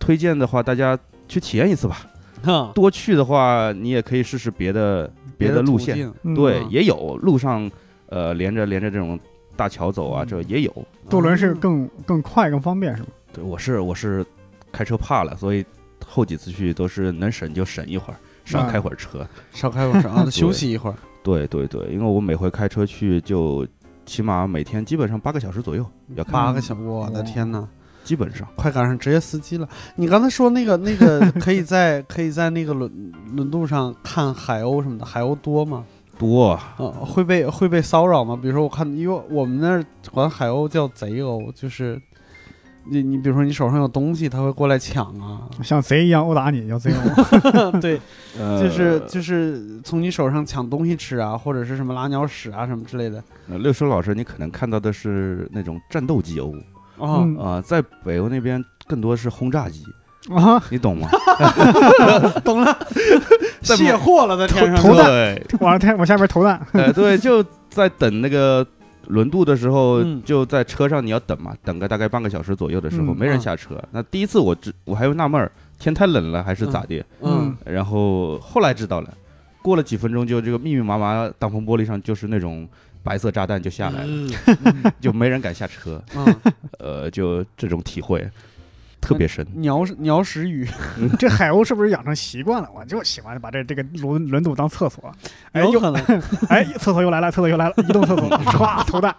[0.00, 2.06] 推荐的话，大家去体验一次吧。
[2.42, 6.10] 哈，多去的话，你也可以试试别的别的路线。
[6.22, 7.70] 嗯对，嗯也有路上
[8.08, 9.20] 呃连着连着这种
[9.54, 10.86] 大桥走啊，嗯这也有。
[11.10, 13.08] 渡轮是更更快更方便是吗？
[13.34, 14.24] 对，我是我是
[14.72, 15.62] 开车怕了，所以
[16.06, 19.26] 后几次去都是能省就省一会儿，少啊开会儿车。
[19.52, 20.96] 少开会儿车啊， 休息一会儿。
[21.26, 23.66] 对对对，因为我每回开车去就
[24.04, 25.84] 起码每天基本上八个小时左右
[26.14, 27.66] 要开，八个小时，我的天呐，
[28.04, 29.68] 基本上快赶上职业司机了！
[29.96, 35.84] 你刚才说那个那个 可以在可以在那个轮轮渡上看海鸥什么的，海鸥多吗？
[36.16, 36.56] 多。
[36.78, 38.38] 呃，会被会被骚扰吗？
[38.40, 42.00] 比如说我看，因为我们那儿管海鸥叫贼鸥，就是
[42.90, 45.40] 你你比如说你手上有东西，他会过来抢啊。
[45.62, 47.70] 像贼一样殴打你， 叫贼殴。
[47.80, 48.00] 对，
[48.38, 53.22] 呃就是就是从你手上抢东西吃啊，或者是什么拉鸟屎啊什么之类的。
[53.48, 56.54] 呃六叔老师，你可能看到的是那种战斗机鸥
[56.98, 59.82] 哦，嗯啊、在北欧那边更多是轰炸机，
[60.34, 61.08] 啊，你懂吗？
[62.44, 62.78] 懂了，
[63.62, 64.76] 卸货了在天上。
[64.76, 66.60] 投弹对，往上天往下边投弹。
[66.72, 68.66] 呃，对，就在等那个
[69.06, 70.22] 轮渡的时候，嗯。
[70.24, 73.16] 就在车上你要等嘛，等个大概半个小时左右的时候，嗯。
[73.16, 73.82] 没人啊下车。
[73.90, 77.04] 那第一次我知我还会纳闷儿，天太冷了还是咋的？
[77.20, 77.56] 嗯。
[77.64, 79.12] 然后后来知道了，
[79.62, 82.68] 过了几分钟就这个密密麻麻挡风玻璃上就是那种
[83.02, 84.92] 白色炸弹就下来了，嗯。
[85.00, 86.02] 就没人敢下车。
[86.14, 86.36] 嗯，
[86.78, 88.28] 呃，就这种体会
[89.06, 89.46] 特别深。
[89.54, 90.68] 鸟屎鸟屎雨，
[91.18, 92.68] 这海鸥是不是养成习惯了？
[92.74, 95.12] 我就喜欢把这这个轮轮渡当厕所。
[95.52, 96.02] 哎，又有可能。
[96.48, 99.14] 哎，厕所又来了，厕所又来了，移动厕所， 唰投弹。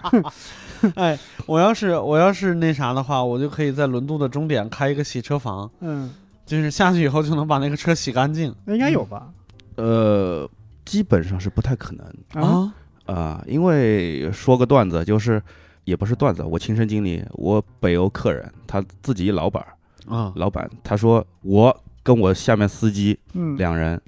[0.96, 6.14] 哎，我要是我要是那啥的话，我就可以在轮渡的终点开一个洗车房，嗯，
[6.46, 9.28] 就是下去以后就能把那个车洗干净那应该有吧？
[9.76, 10.50] 呃，
[10.86, 12.74] 基本上是不太可能啊，
[13.06, 15.42] 啊、因为说个段子，就是
[15.86, 19.74] 也不是段子，我亲身经历，我北欧客人他自己老板儿，
[20.08, 24.00] 啊老板他说我跟我下面司机嗯，两人，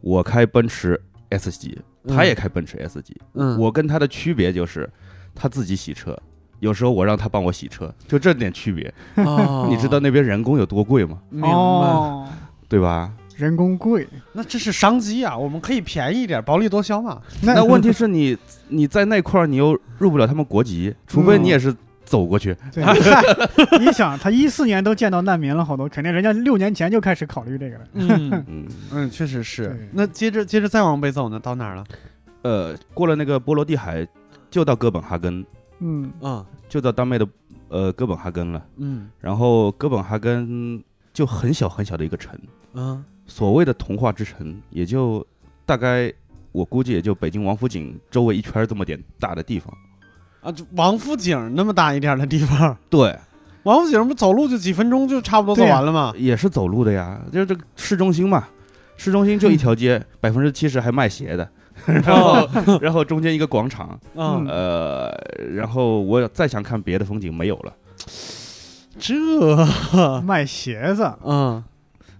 [0.00, 4.88] 我开奔驰 S 级，他也开奔驰 S 级，嗯，我跟他的区别就是
[5.34, 6.16] 他自己洗车。
[6.60, 8.92] 有时候我让他帮我洗车，就这点区别。
[9.16, 11.18] 哦 你知道那边人工有多贵吗？
[11.28, 11.48] 明白？
[11.50, 12.26] 哦，
[12.66, 13.12] 对吧？
[13.36, 17.20] 人工贵，那这是商机啊，我们可以便宜一点，薄利多销嘛。
[17.44, 18.34] 那问题是你
[18.68, 21.74] 你在那块儿你又入不了他们国籍，除非你也是
[22.06, 22.56] 走过去。
[22.72, 22.82] 对，
[23.78, 27.84] 你想，他一四年都见到难民了，好多，肯定人家六年前就开始考虑这个了。
[27.92, 29.76] 嗯 嗯，嗯，确实是。
[29.92, 31.84] 那接着接着再往北走呢，到哪儿了？
[32.42, 34.06] 呃，过了那个波罗的海，
[34.50, 35.44] 就到哥本哈根，
[35.80, 37.28] 嗯，啊，就到丹麦的
[37.68, 38.64] 呃哥本哈根了。
[38.76, 42.38] 嗯然后哥本哈根就很小很小的一个城，
[42.74, 45.26] 嗯所谓的童话之城，也就
[45.64, 46.12] 大概
[46.52, 49.76] 我估计也就北京王府井周围一圈这么点大的地方。
[50.46, 53.18] 啊，就王府井那么大一点的地方，对，
[53.64, 56.12] 王府井不走路就几分钟就差不多走完了吗？
[56.16, 58.46] 也是走路的呀，就是这个市中心嘛，
[58.96, 61.50] 市中心就一条街，百分之七十还卖鞋的，
[61.84, 62.48] 然后
[62.80, 65.12] 然后中间一个广场，嗯，呃，
[65.54, 67.72] 然后我再想看别的风景没有了。
[68.98, 69.14] 这，
[70.22, 71.62] 卖鞋子，嗯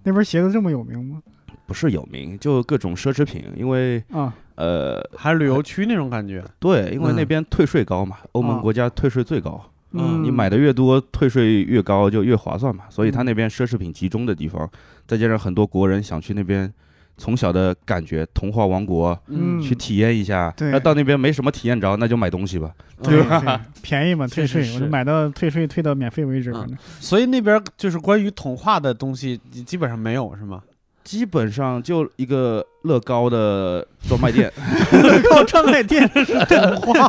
[0.02, 1.20] 那边鞋子这么有名吗？
[1.66, 6.44] 不是有名，就各种奢侈品，因为啊，呃，还是旅游区那种感觉。
[6.58, 7.26] 对，因为那嗯。
[7.26, 10.22] 边退税高嘛，欧盟啊国家退税最高，嗯。
[10.24, 13.26] 你买的越多，退税越高就越划算嘛，所以他嗯。
[13.26, 14.68] 那边奢侈品集中的地方，
[15.06, 16.72] 再加上很多国人想去那边。
[17.18, 19.58] 从小的感觉，童话王国嗯。
[19.58, 20.70] 去体验一下，对。
[20.70, 22.70] 那到那边没什么体验着，那就买东西吧。
[23.02, 23.40] 对吧？
[23.40, 26.50] 对， 便宜嘛，退税，我就买到退税退到免费为止。
[26.50, 26.52] 嗯。
[26.52, 30.62] 反正所以那边就是关于童话的东西，基本上没有是吗？
[31.06, 34.52] 基本上就一个乐高的专卖店，
[34.92, 37.08] 乐高专卖店是童话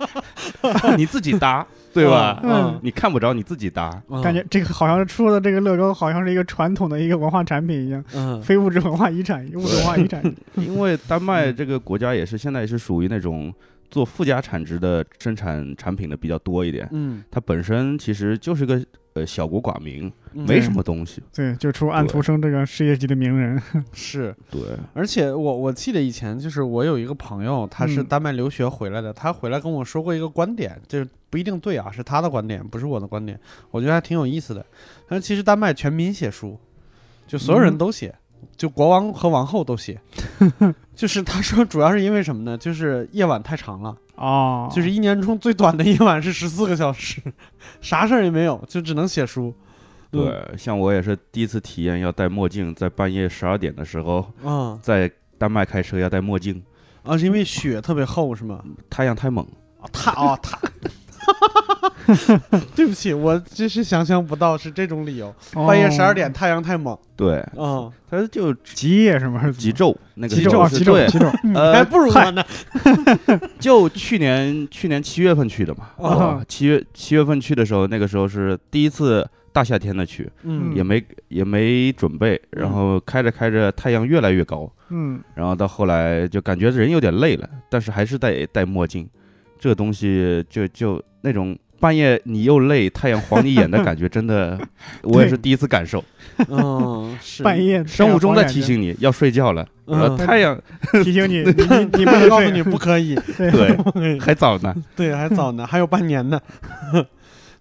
[0.98, 2.38] 你自己搭，对吧？
[2.44, 3.90] 嗯你看不着，你自己搭。
[4.10, 10.22] 嗯感觉这个好像出的这个乐高好像是一个传统的一个文化产品一样，嗯非物质文化遗产、物质文化遗产。
[10.56, 13.50] 因为丹麦这个国家也是现在也是属于那种
[13.90, 16.88] 做附加产值的生产产品的比较多一点。
[16.92, 18.80] 嗯，它本身其实就是个
[19.14, 21.22] 呃小国寡民，嗯没什么东西。
[21.34, 23.60] 对，就出安徒生这个世界级的名人。
[23.92, 24.60] 是，对，
[24.94, 33.38] 而且我我记得以前就是我有一个朋友，他是嗯丹麦留学回来的，他回来跟我说过一个观点，就是不一定对啊，是他的观点，不是我的观点，
[33.70, 34.64] 我觉得还挺有意思的。
[35.08, 36.58] 他说其实丹麦全民写书，
[37.26, 38.14] 就所有人嗯都写，
[38.56, 40.00] 就国王和王后都写。
[40.94, 42.58] 就是他说主要是因为什么呢？
[42.58, 47.22] 就是夜晚太长了，哦，就是一年中最短的夜晚是十四个小时，
[47.80, 49.54] 啥事儿也没有，就只能写书。
[50.12, 56.62] 嗯，对，像我也是第一次体验要戴墨镜，在半夜十二点的时候，嗯，在丹麦开车要戴墨镜，
[57.02, 58.62] 啊，是因为雪特别厚是吗？
[58.90, 59.46] 太阳太猛。
[59.80, 60.58] 啊，他哦他，
[62.74, 65.34] 对不起，我真是想象不到是这种理由。
[65.54, 65.66] 哦。
[65.66, 69.42] 半夜十二点，太阳太猛，对，嗯，他就极夜是吗？
[69.44, 71.30] 是极昼那个极昼啊，极昼，是对，极昼。
[71.30, 72.44] 还呃， 不如我呢。
[73.60, 76.08] 就去年去年七月份去的嘛，哦。
[76.10, 80.74] 哦七月七月份去的时候，那个时候是第一次大夏天的去，嗯。
[80.74, 89.08] 也没也没准备，然后开着开着太阳越来越高，嗯，然后到后来就感觉人有点累了，但是还是戴戴墨镜，
[89.60, 94.58] 这个东西就就那种半夜你又累，太阳晃你眼的感觉，真的
[95.04, 96.02] 我也是第一次感受。
[96.48, 100.58] 嗯， 是半夜生物钟在提醒你要睡觉了，嗯呃太阳
[101.04, 106.40] 提醒你， 你你你不能告诉你不可以，对对还早呢，对，还早呢，还有半年呢。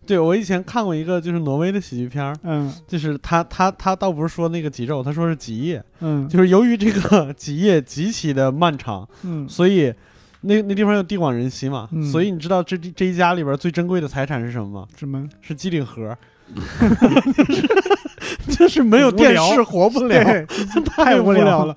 [0.06, 9.94] 对，我以前看过一个就是挪威的喜剧片儿，嗯就是他他他倒不是说那个极昼，他说是极夜，嗯就是由于这个极夜极其的漫长，嗯所以
[10.42, 14.88] 那那地方有地广人稀嘛，嗯所以你知道这这一家里边最珍贵的财产是什么吗？
[14.98, 15.28] 什么？
[15.42, 16.18] 是机顶盒，
[18.50, 20.46] 就是没有电视活不了，对，
[20.86, 21.74] 太无聊聊了。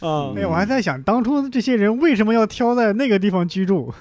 [0.00, 3.92] 啊哎，我还在想，当初这些人为什么要挑在那个地方居住？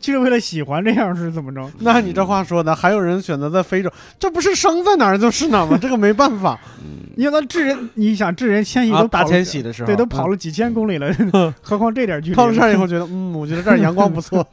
[0.00, 1.70] 就是为了喜欢这样是怎么着？
[1.80, 5.76] 那你这话说的，还有人选择在非洲，这不是生在哪儿就是哪儿吗？
[5.80, 6.58] 这个没办法
[7.16, 9.02] 你想他智人，你想智人迁徙啊！
[9.02, 11.12] 大都跑了迁徙的时候，对，都跑了几千公里了，
[11.60, 12.36] 何况这点距嗯离？
[12.36, 14.46] 到了这儿以后，觉得嗯，我觉得这儿阳光不错。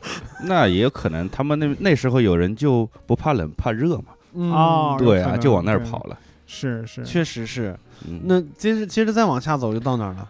[0.46, 6.18] 那也有可能他们那那时候有人就不怕冷怕热嘛，嗯哦对啊，就往那儿对跑了。
[6.48, 7.76] 是是，确实是。
[8.08, 10.28] 嗯，那接着接着再往下走，就到哪儿了？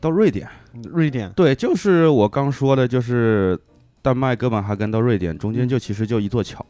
[0.00, 0.48] 到瑞典，
[0.90, 1.30] 瑞典。
[1.32, 3.58] 对，就是我刚说的，就是
[4.02, 6.64] 丹麦哥本哈根到瑞典中间嗯就其实就一座桥，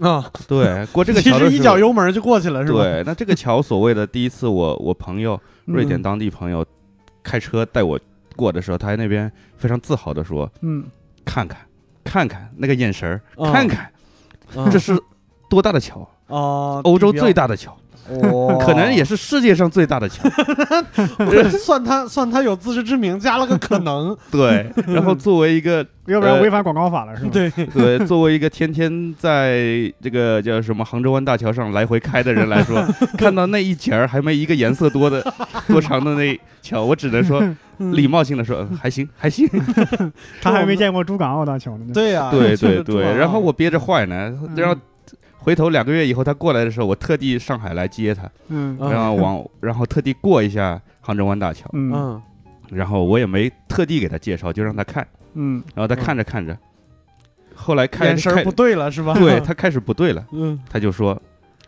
[0.00, 1.78] 啊，对，过这个 其实一脚。
[1.78, 2.82] 油门就过去了，是吧？
[2.82, 6.64] 对，那这个桥所谓的第一次我，我朋友瑞典嗯当地朋友
[7.22, 7.98] 开车带我
[8.36, 10.84] 过的时候，他在那边非常自豪的说嗯
[11.24, 11.58] ：“看看，
[12.04, 13.90] 看看那个眼神看看
[14.54, 14.98] 嗯这是
[15.48, 16.08] 多大的桥？
[16.28, 17.76] 哦，欧洲最大的桥，哦，
[18.64, 20.28] 可能也是世界上最大的桥。
[21.58, 24.16] 算他算他有自知之明，加了个可能。
[24.30, 27.30] 对，然后作为一个 要不然呃违反广告法了是吧？
[27.32, 32.82] 对，对，作为一个天天在这个叫什么杭州湾大桥上来回开的人来说，
[33.18, 35.22] 看到那一截儿还没一个颜色多的
[35.66, 37.42] 多长的那桥，我只能说
[37.92, 39.46] 礼貌性的说嗯还行还行。
[40.40, 41.84] 他还没见过珠港澳大桥呢。
[41.92, 44.74] 对呀，对对对，然后我憋着坏呢，嗯然后
[45.48, 52.22] 回头两个月以后他过来的时候，我特地上海来接他，嗯嗯然后往 然后特地过一下杭州湾大桥，嗯嗯
[52.70, 56.54] 然后我也没特地给他介绍，就让他看，嗯然后他看着看着，
[57.54, 59.14] 后来开开眼神不对了是吧？
[59.18, 60.22] 对他开始不对了。
[60.32, 61.18] 嗯他就说，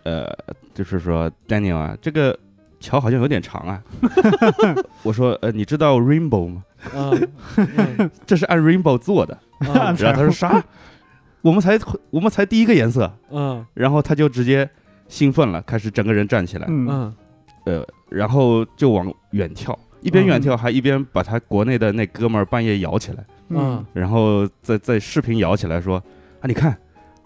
[0.03, 0.31] 呃，
[0.75, 2.39] 就是说 Daniel 啊，这个
[2.81, 3.83] 桥好像有点长啊。
[5.03, 6.63] 我说，呃，你知道 rainbow 吗？
[8.27, 9.39] 这是按 rainbow 做的。
[9.61, 10.63] 嗯然后他说啥？
[11.43, 11.79] 我们才
[12.11, 13.65] 我们才第一个颜色，嗯。
[13.75, 14.69] 然后他就直接
[15.09, 16.87] 兴奋了，开始整个人站起来，嗯。
[16.89, 17.15] 嗯。
[17.67, 23.85] 呃，然后就往远跳，一边嗯远跳还一边把他国内的那哥们儿半夜摇起来，嗯。
[23.93, 25.97] 然后在在视频摇起来说
[26.41, 26.77] 啊，你看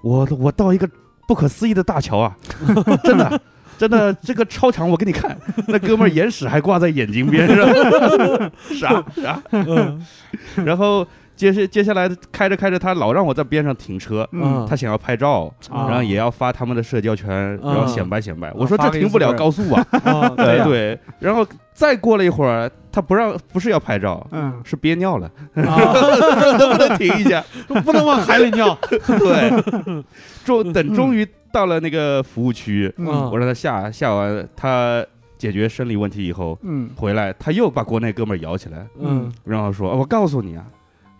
[0.02, 0.88] 我我到一个
[1.26, 2.36] 不可思议的大桥啊，
[3.04, 3.40] 真的。
[3.76, 9.42] 真的，这个超长，我给你看， 那哥们儿眼屎还挂在眼睛边上， 傻傻？
[9.50, 10.00] 嗯。
[10.64, 11.04] 然后
[11.36, 14.66] 接下接下来开着开着，他老让我在边上停车，嗯。
[14.68, 15.86] 他想要拍照，啊。
[15.88, 18.52] 然后也要发他们的社交圈，然后显摆显摆。
[18.52, 20.98] 我说这停不了高速啊，啊， 对呀对。
[21.18, 24.60] 然后再过了一会儿，他不让，不是要拍照，嗯。
[24.64, 25.76] 是憋尿了，啊，
[26.58, 27.42] 能不能停一下？
[27.84, 28.76] 不能往海里尿。
[29.06, 30.04] 对，
[30.44, 33.06] 终等终于到了那个服务区，嗯。
[33.30, 35.04] 我让他下下完，他
[35.36, 36.88] 解决生理问题以后嗯。
[36.96, 39.32] 回来，他又把国内哥们儿摇起来，嗯。
[39.44, 40.64] 然后说：“我告诉你啊，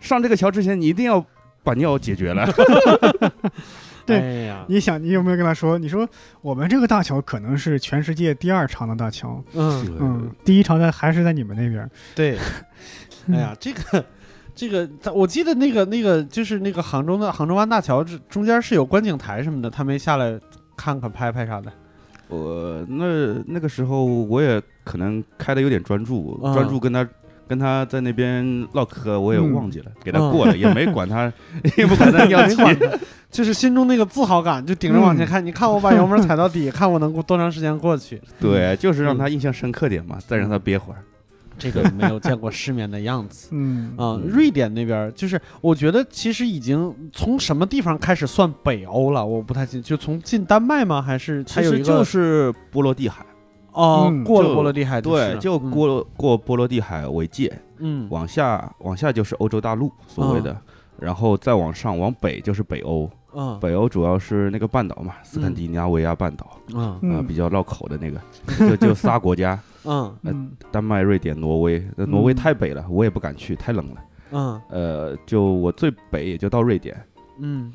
[0.05, 1.25] 上这个桥之前，你一定要
[1.63, 2.47] 把尿解决了。
[4.05, 5.77] 对哎呀，你想，你有没有跟他说？
[5.79, 6.07] 你说
[6.41, 11.89] 我们这个大桥可能是全世界第二长的大桥，嗯，嗯，第一长的还是在你们那边。
[12.13, 12.37] 对。
[13.33, 14.05] 哎呀，这个。
[14.57, 20.39] 这个，他我记得那个那个就是那个杭州的杭州湾大桥，这中间是有观景台什么的，他没下来
[20.77, 21.69] 看看拍拍啥的。
[22.29, 27.05] 我那那个时候我也可能开的有点专注，嗯专注跟他
[27.47, 31.31] 跟他在那边唠嗑，我也嗯忘记了，给他过了，也没管他，
[31.77, 32.55] 也不管他尿急。
[32.55, 32.97] 没管他，
[33.29, 35.45] 就是心中那个自豪感，就顶着往前看。
[35.45, 38.21] 你看我把油门踩到底，看我能过多长时间过去。
[38.39, 40.99] 对，就是让他印象深刻点嘛，再让他憋会儿。
[41.57, 43.47] 这个没有见过世面的样子。
[43.55, 49.25] 嗯啊、瑞典那边儿就是，我觉得其实已经从什么地方开始算北欧了？
[49.25, 51.01] 我不太清，就从进丹麦吗？
[51.01, 53.25] 还是它其实有一个就是波罗的海，
[53.75, 58.07] 哦，嗯过了就波罗的海就是对，了就过过波罗的海为界，嗯。
[58.09, 60.55] 往下往下就是欧洲大陆所谓的，
[60.97, 63.59] 然后再往上往北就是北欧，嗯。
[63.59, 66.81] 北欧主要是那个半岛嘛，斯堪的纳维亚半岛，嗯。
[66.81, 67.27] 啊，嗯。
[67.27, 68.19] 比较绕口的那个，
[68.69, 70.15] 就就仨国家， 嗯。
[70.23, 70.51] 嗯。
[70.71, 71.85] 丹麦、瑞典、挪威。
[71.97, 74.01] 呃挪威嗯太北了，我也不敢去，太冷了。
[74.31, 74.61] 嗯。
[74.69, 76.95] 呃，就我最北也就到瑞典。
[77.39, 77.73] 嗯。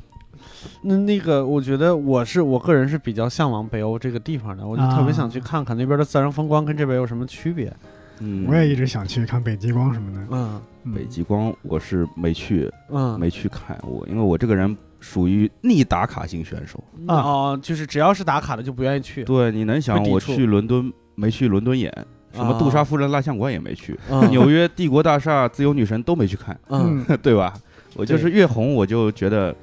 [0.83, 7.73] 那那个，我觉得我是我个人是比较向往北欧这个地方的，我就特别想去看看那边的自然风光跟这边有什么区别。
[8.21, 10.21] 嗯，我也一直想去看北极光什么的。
[10.31, 16.83] 嗯嗯北极光我是没去，嗯，没去看我，因为我这个人属于逆打卡型选手。
[17.07, 19.25] 啊哦，就是只要是打卡的就不愿意去。
[19.25, 21.91] 对，你能想我去伦敦没去伦敦眼，
[22.33, 27.55] 什么杜啊莎夫人蜡像馆也没去，嗯纽约帝国大厦、自由女神都没去看，嗯 对吧？
[27.97, 29.55] 我就是越红，我就觉得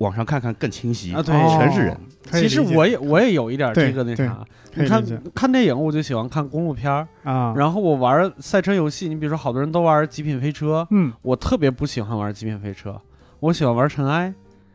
[0.00, 1.96] 这网上看看更清晰啊，对，全是人。
[2.32, 4.38] 其实我也我也有一点对这个那啥，
[4.74, 11.12] 你看看电影我就喜欢看公路片儿，啊，然后我玩赛车游戏，你比如说好多人都玩极品飞车，嗯。
[11.22, 12.98] 我特别不喜欢玩极品飞车，
[13.40, 14.32] 我喜欢玩尘埃。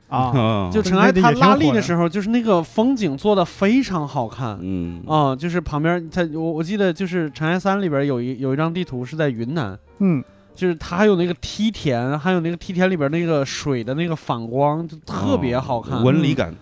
[0.08, 4.60] 啊，嗯 就尘埃它拉力的时候，就是那个风景做的非常好看。
[4.62, 5.02] 嗯。
[5.08, 10.24] 啊、就是旁边它我我记得就是《尘埃三》里边有一有一张地图是在云南，嗯
[10.56, 16.04] 就是它还有那个梯田，还有那个梯田里边那个水的那个反光，就特别好看。
[16.04, 16.54] 纹理感。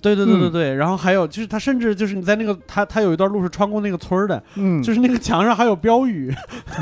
[0.00, 6.32] 对对对对嗯对，然后还有就是它甚至就是你在那个它它有一段路是穿过那个村儿的，嗯，就是那个墙上还有标语，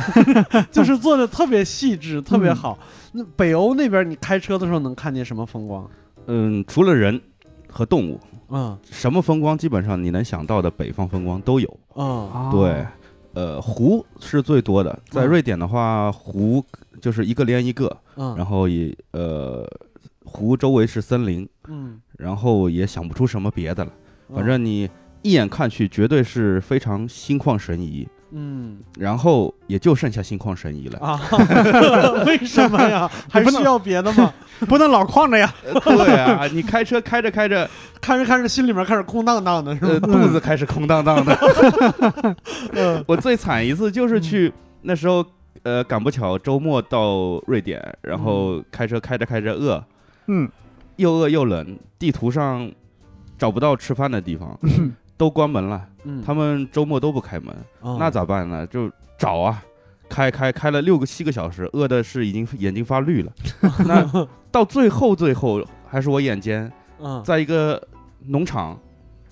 [0.70, 2.78] 就是做的特别细致，特别好。
[3.12, 5.88] 那北欧那边你开车的时候能看见什么风光？
[6.26, 7.18] 嗯，除了人
[7.70, 11.80] 和动物，嗯什么风光基本上你能想到的北方风光都有。
[11.94, 12.84] 嗯啊对，
[13.36, 16.64] 呃，湖是最多的，在嗯瑞典的话，湖
[17.02, 19.68] 就是一个连一个，嗯，然后也呃，
[20.24, 23.92] 湖周围是森林，嗯，然后也想不出什么别的了。
[24.30, 24.88] 嗯反正你
[25.20, 28.08] 一眼看去，绝对是非常心旷神怡。
[28.38, 30.98] 嗯然后也就剩下心旷神怡了。
[30.98, 31.18] 啊，
[32.26, 33.10] 为什么呀？
[33.32, 34.30] 还需要别的吗？
[34.68, 35.52] 不能老旷着呀。
[35.84, 37.68] 对啊，你开车开着开着，
[38.00, 40.06] 看着看着心里面开始空荡荡的，是呃，吧？
[40.12, 42.36] 肚子开始空荡荡的。
[42.72, 45.24] 嗯我最惨一次就是去那时候，
[45.62, 49.82] 呃，赶不巧周末到瑞典，然后开车开着开着饿，
[50.26, 50.48] 嗯
[50.96, 52.70] 又饿又冷，地图上
[53.38, 58.66] 找不到吃饭的地方，嗯都关门了，嗯，他们周末都不开门，哦那咋办呢？
[58.66, 59.62] 就找啊。
[60.08, 63.32] 开开开了六个七个小时，饿的是已经眼睛发绿了。
[63.88, 67.82] 那到最后最后，还是我眼尖，嗯在一个
[68.26, 68.78] 农场，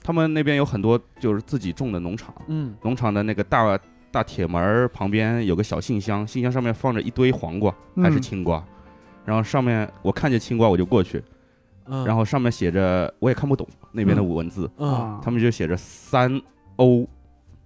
[0.02, 3.78] 他们那边有很多就是自己种的农场，嗯农场的那个大
[4.10, 8.60] 大铁门儿旁边有个小信箱，信箱上面放着一堆黄瓜还是嗯青瓜，
[9.24, 11.22] 然后上面我看见青瓜我就过去，
[11.86, 16.40] 嗯，然后上面写着我也看不懂那边的文字，嗯啊，他们就写着三
[16.76, 17.06] 欧，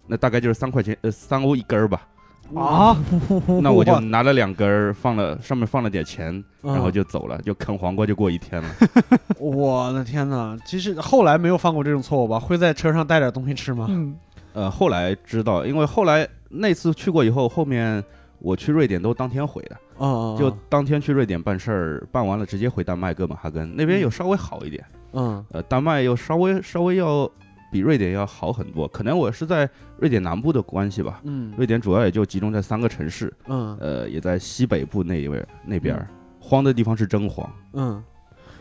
[0.07, 2.07] 那大概就是三块钱呃三欧一根儿吧，
[2.55, 2.97] 啊，
[3.63, 8.69] 那我就拿了两根儿，放了上面放了点钱，嗯然后就走了，就啃黄瓜就过一天了。
[9.39, 10.57] 我的天哪！
[10.67, 12.39] 其实后来没有犯过这种错误吧？
[12.41, 13.87] 会在车上带点东西吃吗？
[13.89, 14.17] 嗯
[14.55, 18.03] 呃，后来知道，因为后来那次去过以后，后面
[18.41, 27.31] 我去瑞典都当天回的，嗯，就当天去瑞典办事儿，办完了直接回丹麦哥本哈根那边有稍微好一点，嗯呃，丹麦又稍微稍微要
[27.73, 29.69] 比瑞典要好很多，可能我是在
[29.99, 31.21] 瑞典南部的关系吧。
[31.25, 36.09] 嗯瑞典主要也就集中在三个城市，嗯呃，也在西北部那一位那边儿，
[36.41, 38.03] 荒的地方是真荒，嗯，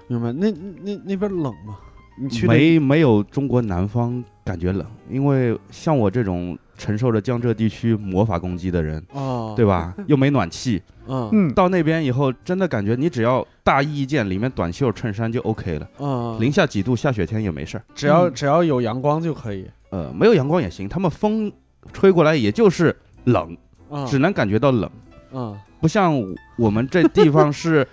[0.07, 0.31] 明白。
[0.31, 1.77] 那那那边冷吗？
[2.19, 9.93] 你去没没有中国南方感觉冷，因为像我这种承受着江浙地区魔法攻击的人，哦，对吧？
[10.07, 11.29] 又没暖气，嗯。
[11.33, 17.83] 嗯，到那边以后，真的感觉你只要大衣一件，里面短袖衬衫就 OK 了，嗯，零下几度下雪天也没事儿。
[17.93, 18.33] 只要嗯。
[18.33, 19.67] 只要有阳光就可以。
[19.89, 21.51] 呃，没有阳光也行，他们风
[21.93, 22.95] 吹过来也就是
[23.25, 23.55] 冷，
[23.89, 24.05] 嗯。
[24.07, 24.89] 只能感觉到冷，
[25.33, 25.57] 嗯。
[25.79, 26.13] 不像
[26.57, 27.87] 我们这地方是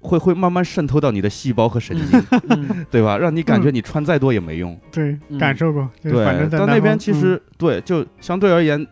[0.00, 3.18] 会会慢慢渗透到你的细胞和神经，嗯 对吧？
[3.18, 4.78] 让你感觉你穿再多也没用。
[4.92, 8.86] 对嗯，感受过，对正，在到那边其实、对，就相对而言，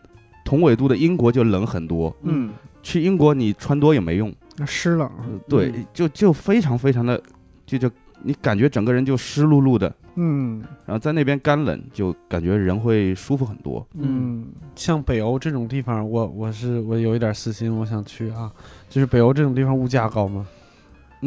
[0.44, 2.14] 同纬度的英国就冷很多。
[2.22, 2.50] 嗯
[2.82, 5.10] 去英国你穿多也没用，嗯湿冷，
[5.48, 7.20] 对，就就非常非常的，
[7.66, 7.90] 就就
[8.22, 13.84] 你感觉整个人就湿漉漉的，嗯然后在那边干冷，就感觉人会舒服很多。
[13.94, 14.46] 嗯，嗯
[14.76, 18.52] 像北欧这种地方，我我是我有一点私心，我想去啊。
[18.88, 20.46] 就是北欧这种地方物价高吗？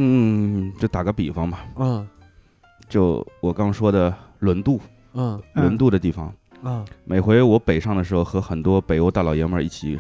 [0.02, 2.08] 嗯，就打个比方吧，嗯
[2.88, 4.80] 就我刚说的轮渡，
[5.14, 6.34] 嗯嗯轮渡的地方，
[6.64, 10.00] 嗯每回我北上的时候，和很多北欧大老爷们儿一起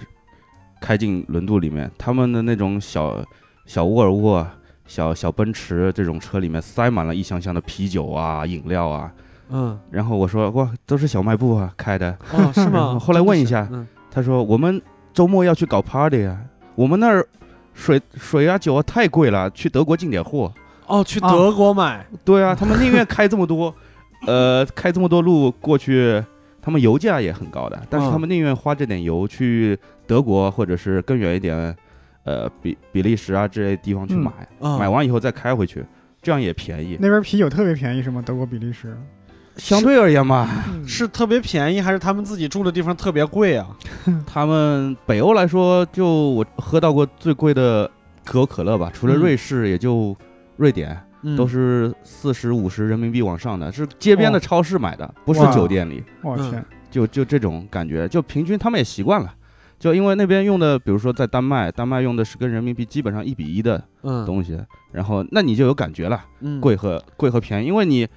[0.80, 3.22] 开进轮渡里面，他们的那种小
[3.66, 4.47] 小沃尔沃、
[4.88, 9.12] 小小奔驰这种车里面塞满了一箱箱的啤酒啊、饮料啊。
[9.50, 12.18] 嗯，然后我说哇，都是小卖部啊开的。
[12.32, 12.97] 哦，是吗？
[13.02, 14.82] 后来问一下真的是，嗯他说我们
[15.14, 16.39] 周末要去搞 party 啊，
[16.76, 17.28] 我们那儿
[17.80, 20.52] 水水啊酒啊太贵了，去德国进点货。
[20.86, 23.74] 哦，去德国买，对啊，他们宁愿开这么多，
[24.28, 26.22] 呃，开这么多路过去，
[26.62, 31.76] 他们油价也很高的，但是嗯他们宁愿花这点油去德国或者是更远一点，
[32.24, 35.86] 呃，比比利时啊这些地方去嗯买，嗯买完以后再开回去，
[36.22, 36.98] 这样也便宜。
[37.00, 38.22] 那边啤酒特别便宜是吗？
[38.26, 38.98] 德国、比利时
[39.60, 40.47] 相对而言嘛，
[40.88, 43.68] 是特别便宜，还是他们自己住的地方特别贵啊？
[44.26, 47.89] 他们北欧来说，就我喝到过最贵的
[48.24, 49.18] 可口可乐吧，除了嗯。
[49.18, 50.16] 瑞士，也就
[50.57, 50.97] 瑞典。
[51.22, 51.36] 嗯。
[51.36, 56.01] 都是四十五十人民币往上的，是街边的哦超市买的，不是酒店里。
[56.24, 59.34] 嗯我天，就就这种感觉，就平均他们也习惯了，
[59.78, 64.26] 就因为那边用的，比如说在丹麦，丹麦用的是跟人民币基本上一比一的嗯。
[64.26, 64.57] 东西，
[64.93, 66.62] 然后那你就有感觉了，嗯。
[66.62, 68.07] 贵和贵和便宜，因为你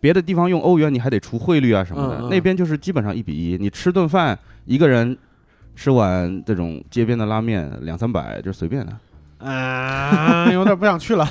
[0.00, 5.16] 别的地方用欧元，你还得除汇率啊什么的，嗯嗯那边就是基本上一比一，你吃顿饭一个人
[5.74, 8.96] 吃碗这种街边的拉面两三百就随便的，
[9.46, 11.26] 啊， 有点不想去了。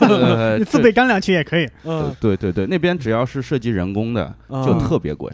[0.00, 1.68] 呃 你自备干粮去也可以。
[1.84, 5.32] 嗯，对对对，那边只要是涉及人工的就嗯特别贵，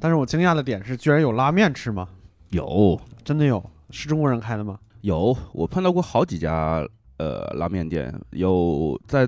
[0.00, 2.06] 但是我惊讶的点是，居然有拉面吃吗？
[2.50, 4.78] 有真的有，是中国人开的吗？
[5.00, 6.86] 有，我碰到过好几家
[7.18, 9.26] 呃拉面店，有在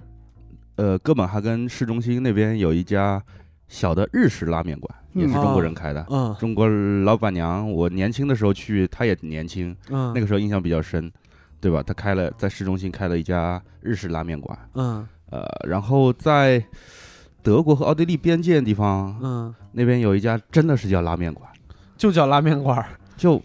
[0.76, 3.22] 呃哥本哈根市中心那边有一家
[3.68, 5.34] 小的日式拉面馆，也是嗯。
[5.34, 6.06] 中国人开的。
[6.10, 6.34] 嗯。
[6.38, 6.68] 中国
[7.04, 11.10] 老板娘，我年轻的时候去，她也年轻，嗯，那个时候印象比较深，
[11.60, 11.82] 对吧？
[11.82, 15.06] 她开了在市中心开了一家日式拉面馆，嗯。
[15.30, 16.62] 呃，然后在
[17.42, 21.48] 德国和奥地利边界的地方，嗯，那边有一家真的是叫拉面馆，
[21.96, 22.84] 就叫拉面馆。
[23.16, 23.40] 就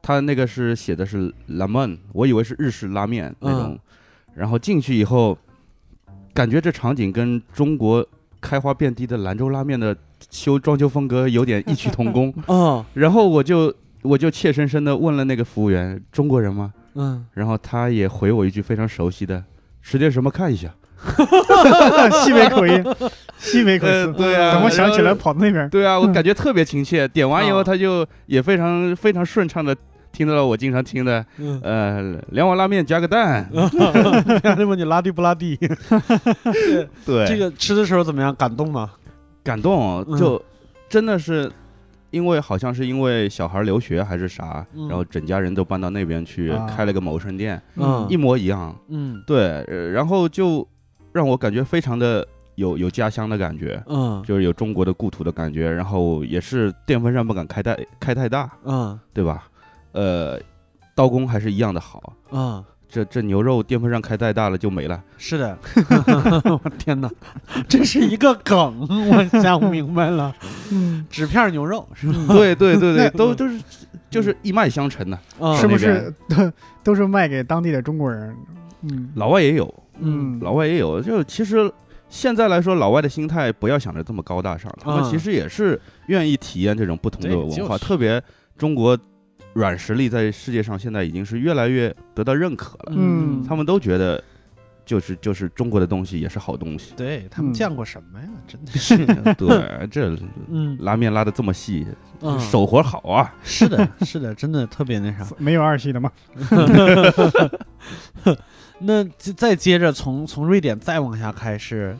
[0.00, 3.78] 他那个是写的是拉面，我以为是日式拉面那种，嗯
[4.34, 5.36] 然后进去以后，
[6.36, 8.06] 感觉这场景跟中国
[8.40, 9.96] 开花遍地的兰州拉面的
[10.30, 13.72] 修装修风格有点异曲同工， 嗯然后我就
[14.02, 16.72] 我就怯生生的问了那个服务员中国人吗？
[16.94, 19.42] 嗯，然后他也回我一句非常熟悉的，
[19.82, 20.68] 吃点什么看一下。
[22.24, 22.84] 西北口音，
[23.38, 25.68] 西北口音，呃对啊怎么想起来跑那边？
[25.68, 27.06] 对啊，我感觉特别亲切。
[27.08, 29.76] 点完以后，啊他就也非常非常顺畅的
[30.16, 33.46] 听到了我经常听的，嗯呃，两碗拉面加个蛋。
[34.42, 35.58] 还问你拉地不拉地？
[37.04, 38.34] 对，这个吃的时候怎么样？
[38.34, 38.92] 感动吗？
[39.44, 40.42] 感动，嗯就
[40.88, 41.52] 真的是
[42.10, 48.74] 因为好像是因为小孩留学还是啥，嗯然后整家人都搬到那边去啊开了个谋生店，嗯一模一样。
[48.88, 50.66] 嗯对，呃然后就
[51.12, 53.82] 让我感觉非常的有有家乡的感觉。
[53.86, 59.46] 嗯就是有中国的故土的感觉，然后也是电风扇不敢开太开太大，嗯对吧？
[59.96, 60.38] 呃，
[60.94, 65.02] 刀工还是一样的好，啊这这牛肉电风扇开太大了就没了。
[65.16, 65.58] 是的，
[66.44, 67.10] 我天哪，
[67.66, 70.34] 这是一个梗，我想明白了。
[70.70, 72.26] 嗯，纸片牛肉是吧？
[72.28, 73.60] 对对对对，都都是
[74.10, 75.18] 就是一脉相承的。
[75.40, 76.52] 嗯是不是都
[76.84, 78.36] 都是卖给当地的中国人？
[78.82, 81.72] 嗯老外也有，嗯，老外也有，就其实。
[82.08, 88.22] 现在来说，老外的心态不要想着这么高大上了，他们嗯其实也是愿意体验这种不同的文化，就是特别
[88.56, 88.96] 中国
[89.56, 94.22] 软实力在世界上现在已经是越来越得到认可了，嗯他们都觉得
[94.84, 96.92] 就是就是中国的东西也是好东西。
[96.96, 98.28] 对他们嗯见过什么呀？
[98.46, 98.96] 真的是，
[99.34, 100.14] 对，这
[100.50, 101.86] 嗯拉面拉的这么细，
[102.20, 103.34] 嗯，手活好啊！
[103.42, 105.26] 是的，是的，真的特别那啥。
[105.38, 106.10] 没有二系的吗？
[108.78, 111.96] 那再接着从从瑞典再往下开是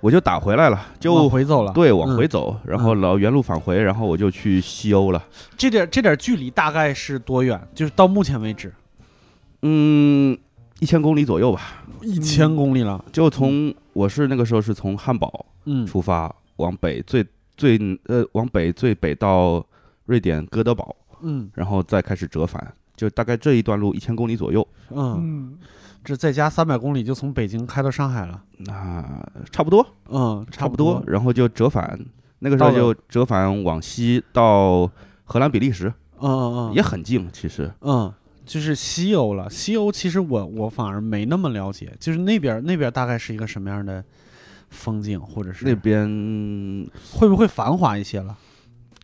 [0.00, 1.72] 我就打回来了，就往回走了。
[1.72, 5.22] 对往回嗯走，然后老原路返回，然后我就去西欧了。
[5.56, 7.60] 这点这点距离大概是多远？
[7.74, 8.72] 就是到目前为止
[9.62, 10.38] 嗯，
[10.78, 11.84] 一千公里左右吧。
[12.02, 13.04] 一千公里了。
[13.12, 17.26] 就从我是那个时候是从汉堡嗯出发，往北最
[17.56, 19.64] 最呃往北最北到
[20.04, 24.66] 瑞典哥德堡，嗯然后再开始折返，就大概这一段路一千公里左右。
[24.90, 25.58] 嗯，嗯，
[26.08, 28.42] 这再加三百公里就从北京开到上海了。
[28.56, 29.04] 那
[29.52, 32.00] 差不多，嗯，差不不多，然后就折返，
[32.38, 34.90] 那个时候就折返往西到
[35.24, 37.70] 荷兰、比利时，嗯嗯嗯，也很近，其实。
[37.82, 38.10] 嗯，
[38.46, 39.50] 就是西欧了。
[39.50, 44.02] 西欧其实我我反而没那么了解，就是那边那边大概是一个什么样的
[44.70, 46.08] 风景，或者是那边
[47.12, 48.34] 会不会繁华一些了？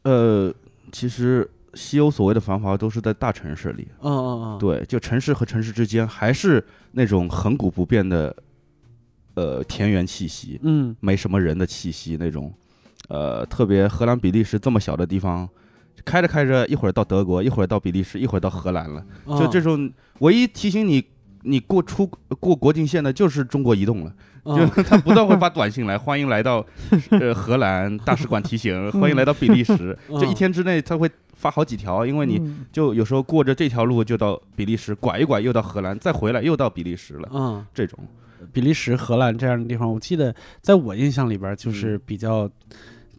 [0.05, 0.51] 呃，
[0.91, 8.35] 其实西欧所谓的繁华都是在大城市里，嗯嗯嗯，对，就城市和城市之间还是那种恒古不变的，
[9.35, 10.95] 呃，田园气息，嗯。
[11.01, 12.53] 没什么人的气息那种，
[13.09, 15.49] 呃，特别荷兰、比利时这么小的地方，
[16.05, 21.05] 开着开着，一会儿到德国，一会儿到比利时，一会儿到荷兰了，嗯，就这种唯一提醒你。
[21.47, 22.07] 你过出
[22.41, 24.11] 过国境线的就是中国移动了，
[24.47, 26.65] 就嗯他不断会发短信来，欢迎来到
[27.11, 37.99] 呃荷兰大使馆提醒， 欢迎来到比利时，嗯就一天之内他会发好几条，因为你嗯就有时候过着这条路就到比利时，拐一拐又到荷兰，再回来又到比利时了，嗯，这种
[38.53, 42.51] 比利时、荷兰这样的地方，我记得在我印象里边嗯就是比较。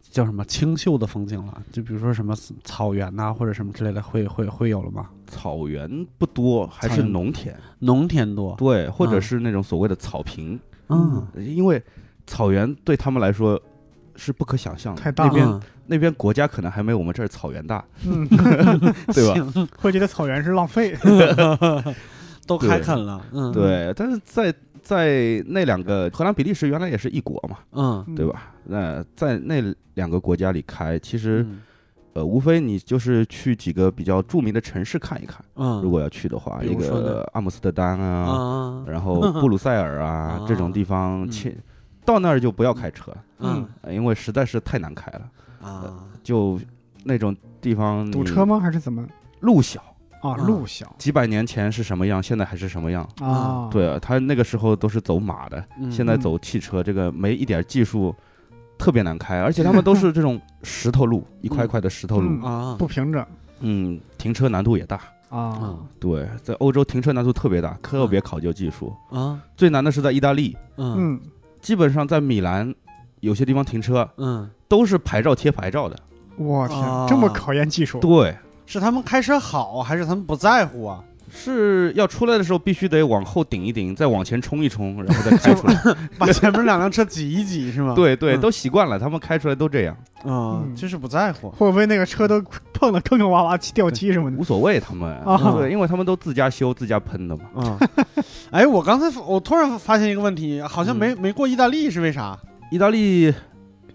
[0.08, 1.62] 叫什么清秀的风景了？
[1.70, 5.10] 就比如说什么草原呐、或者什么之类的，会会会有了吗？
[5.26, 10.58] 草原不多，还是农田，农田多，对，或者嗯是那种所谓的草坪，
[10.88, 11.82] 嗯，因为
[12.26, 13.60] 草原对他们来说
[14.16, 18.26] 是不可想象的，太大那边嗯那边国家可能还没我们这儿草原大，嗯
[19.14, 19.68] 对吧？
[19.78, 20.96] 会觉得草原是浪费。
[22.46, 28.52] 都开垦了，嗯，，对，但是在在那两个荷兰、比利时原来也是一国嘛，嗯，对吧？
[28.64, 29.60] 那在那
[29.94, 31.60] 两个国家里开，其实、嗯
[32.12, 41.58] 呃，无非你就是去几个比较著名的城市看一看，嗯，如果要去的话，一个阿姆斯特丹啊，啊，然后布鲁塞尔啊这种地方，嗯去
[42.06, 43.68] 到那儿就不要开车了，嗯。
[43.82, 45.28] 呃因为实在是太难开了，
[45.60, 46.58] 啊，就
[47.04, 48.46] 那种地方堵车？
[48.46, 48.58] 吗？
[48.60, 49.06] 还是怎么？
[49.40, 49.80] 路小，
[50.22, 50.46] 啊，嗯。
[50.46, 50.94] 路小。
[50.98, 53.06] 几百年前是什么样，现在还是什么样。
[53.20, 53.68] 啊。
[53.70, 55.90] 对啊，他那个时候都是走马的，嗯。
[55.90, 58.14] 现在走汽车，这个没一点技术，
[58.78, 62.28] 特别难开，而且他们都是这种石头路， 一块块的石头路。
[62.28, 63.24] 嗯，啊，不平整。
[63.60, 64.96] 嗯，停车难度也大。
[65.28, 65.38] 啊。
[65.38, 68.94] 啊对，在欧洲停车难度特别大，特别考究技术。
[69.10, 70.94] 啊，最难的是在意大利，嗯。
[70.98, 71.20] 嗯，
[71.66, 72.72] 基本上在米兰
[73.18, 75.98] 有些地方停车嗯，都是牌照贴牌照的。
[76.36, 77.98] 我天啊，这么考验技术。
[77.98, 78.32] 对，
[78.66, 81.02] 是他们开车好，还是他们不在乎啊？
[81.28, 85.74] 是要出来的时候必须得往后顶一顶，再往前冲一冲，然后再开出来。
[86.18, 91.50] 把前面两辆车挤一挤是吗？，对对，嗯都习惯了，他们开出来都这样，啊，嗯就是不在乎。
[91.50, 94.44] 会不会那个车都碰的坑坑洼洼、掉漆什么的无？
[94.44, 95.10] 所谓他们。
[95.18, 97.42] 啊对，因为他们都自家修、自家喷的嘛。
[97.56, 97.78] 嗯，
[98.50, 102.38] 哎，我刚才我突然发现一个问题，好像没没过意大利是为啥？
[102.70, 103.32] 意大利，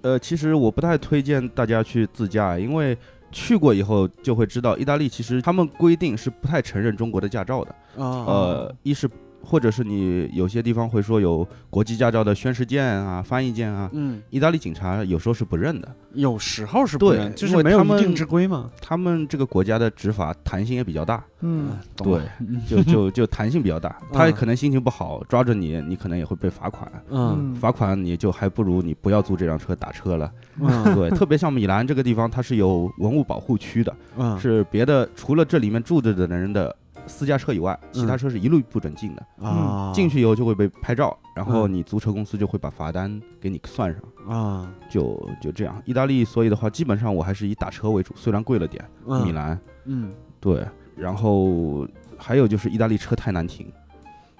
[0.02, 2.98] 呃，其实我不太推荐大家去自驾，因为
[3.32, 7.72] 去过以后就会知道，意大利其实他们规定是不太承认中国的驾照的。
[7.98, 9.10] 啊，呃，一是
[9.52, 15.94] 或者是你有些地方会说有国际驾照的宣誓件啊、翻译件啊，嗯，意大利警察有时候是不认的。
[16.14, 18.70] 有时候是不对认，就是他们没有一定之规嘛。
[18.82, 22.22] 他们这个国家的执法弹性也比较大，嗯，对
[22.66, 23.98] 就就就弹性比较大。
[24.14, 26.90] 他嗯可能心情不好，抓着你，你可能也会被罚款。
[27.10, 30.32] 嗯罚款你就还不如你不要租这辆车打车了。
[30.62, 36.74] 嗯对，特别像米兰这个地方，它是有文物保护区的，嗯，是别的除了这里面住着的人的
[37.08, 39.26] 私家车以外，其他嗯车是一律不准进的。
[39.46, 45.82] 啊，进去以后就会被拍照，然后嗯你租车公司就会把罚单给你算上，啊，就就这样。
[45.86, 48.84] 意大利，所以的话，基本上我还是以打车为主，虽然贵了点。
[49.08, 51.88] 嗯米兰，嗯对，然后
[52.18, 53.72] 还有就是意大利车太难停，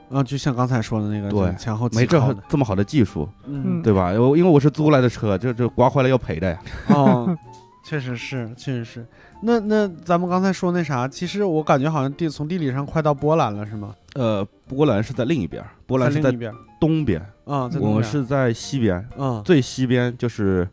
[0.10, 4.12] 啊，就像刚才说的那个，对前后没这几靠的，这么好的技术，嗯，对吧？
[4.14, 6.60] 我因为我是租来的车，这这刮坏了要赔的呀。
[6.90, 7.38] 哦，
[7.84, 9.06] 确实是，确实是。
[9.42, 13.96] 那那咱们刚才说那啥，其实我感觉好像地从地理上快到波兰了，是吗？
[14.14, 16.32] 呃，波兰是在另一边，波兰是在
[16.80, 20.68] 东边，啊，在我们是在西边，啊最西边就是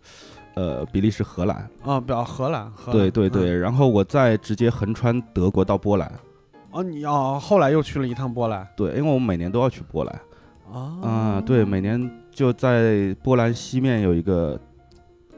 [0.55, 1.69] 呃比利时、荷兰。
[1.85, 6.13] 啊，表荷兰，荷兰对对对，嗯然后我再直接横穿德国到波兰。
[6.71, 10.21] 哦，你哦，后来又去了一趟波兰对，因为我们每年都要去波兰。
[10.71, 14.61] 啊啊、对，每年就在波兰西面有一个，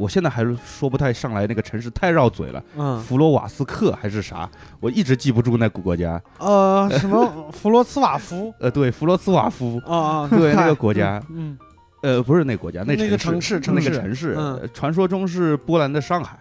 [0.01, 2.99] 我现在还是说不太上来那个城市，太绕嘴了，嗯。
[3.01, 4.49] 弗罗瓦斯克还是啥，
[4.81, 6.21] 我一直记不住那个国家。
[6.39, 7.31] 呃什么？
[7.53, 8.53] 弗罗茨瓦夫？
[8.59, 11.59] 呃，对，弗罗茨瓦夫，啊啊，对那个国家，嗯
[12.03, 13.61] 呃，不是那个国家，那个城城市。
[13.73, 14.01] 那个城市。
[14.01, 14.57] 城市，嗯。
[14.63, 16.39] 呃传说中是波兰的上海。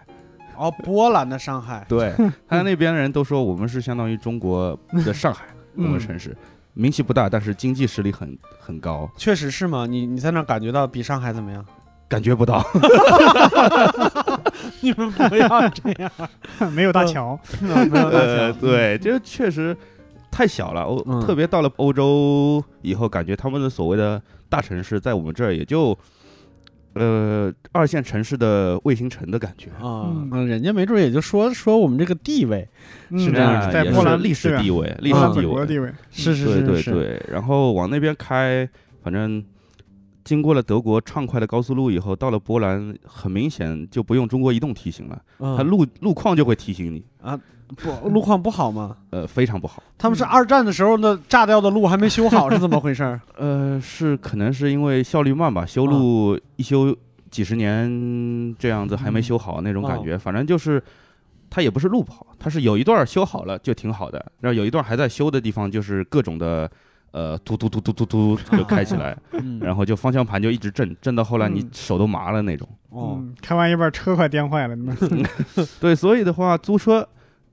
[0.56, 1.84] 哦，波兰的上海。
[1.88, 2.14] 对
[2.48, 5.44] 他那边人都说我们是相当于中国的上海，
[5.76, 6.00] 我 们嗯。
[6.00, 6.34] 城市。
[6.72, 9.86] 名气不大，但是经济实力很很高，确实是吗？
[9.86, 11.62] 你你在那儿感觉到比上海怎么样？
[12.10, 12.60] 感觉不到。
[14.82, 16.10] 你们不要这样，
[16.74, 19.74] 没有大桥， 没有大呃，桥对，这确实
[20.30, 20.82] 太小了。
[20.82, 21.20] 欧、嗯。
[21.24, 25.96] 特别到了欧洲以后，感觉他们的所谓的大城市，在我们这儿也就
[26.94, 29.68] 呃二线城市的卫星城的感觉。
[29.80, 30.10] 啊。
[30.32, 32.68] 嗯，人家没准也就说说我们这个地位，
[33.12, 35.64] 是嗯这样在波兰历史地位，历史地位。
[35.66, 38.68] 地位，是是对是是，对对，然后往那边开，
[39.04, 39.42] 反正
[40.24, 47.38] 经过了德国畅快的高速路以后，到了波兰，很明显就不用中国移动提醒了，嗯它路路况就会提醒你，啊
[47.76, 48.96] 不路况不好吗？
[49.10, 49.82] 呃，非常不好。
[49.96, 53.20] 他们是二战的时候那炸掉的路还没修好，是怎么回事儿？
[53.38, 56.96] 呃，是可能是因为效率慢吧，修路一修
[57.30, 60.18] 几十年这样子还没修好那种感觉。
[60.18, 60.82] 反正就是
[61.48, 66.68] 它也不是路不好，它是有一段修好了就挺好的，然后有一段还在修的地方就是各种的
[67.12, 72.68] 呃突突突突突突就开起来，嗯 然后就方向盘就一直震，震到后来你嗯手都麻了那种。
[72.90, 74.94] 哦，嗯，开完一半车快颠坏了，那
[75.80, 77.06] 对，所以的话租车。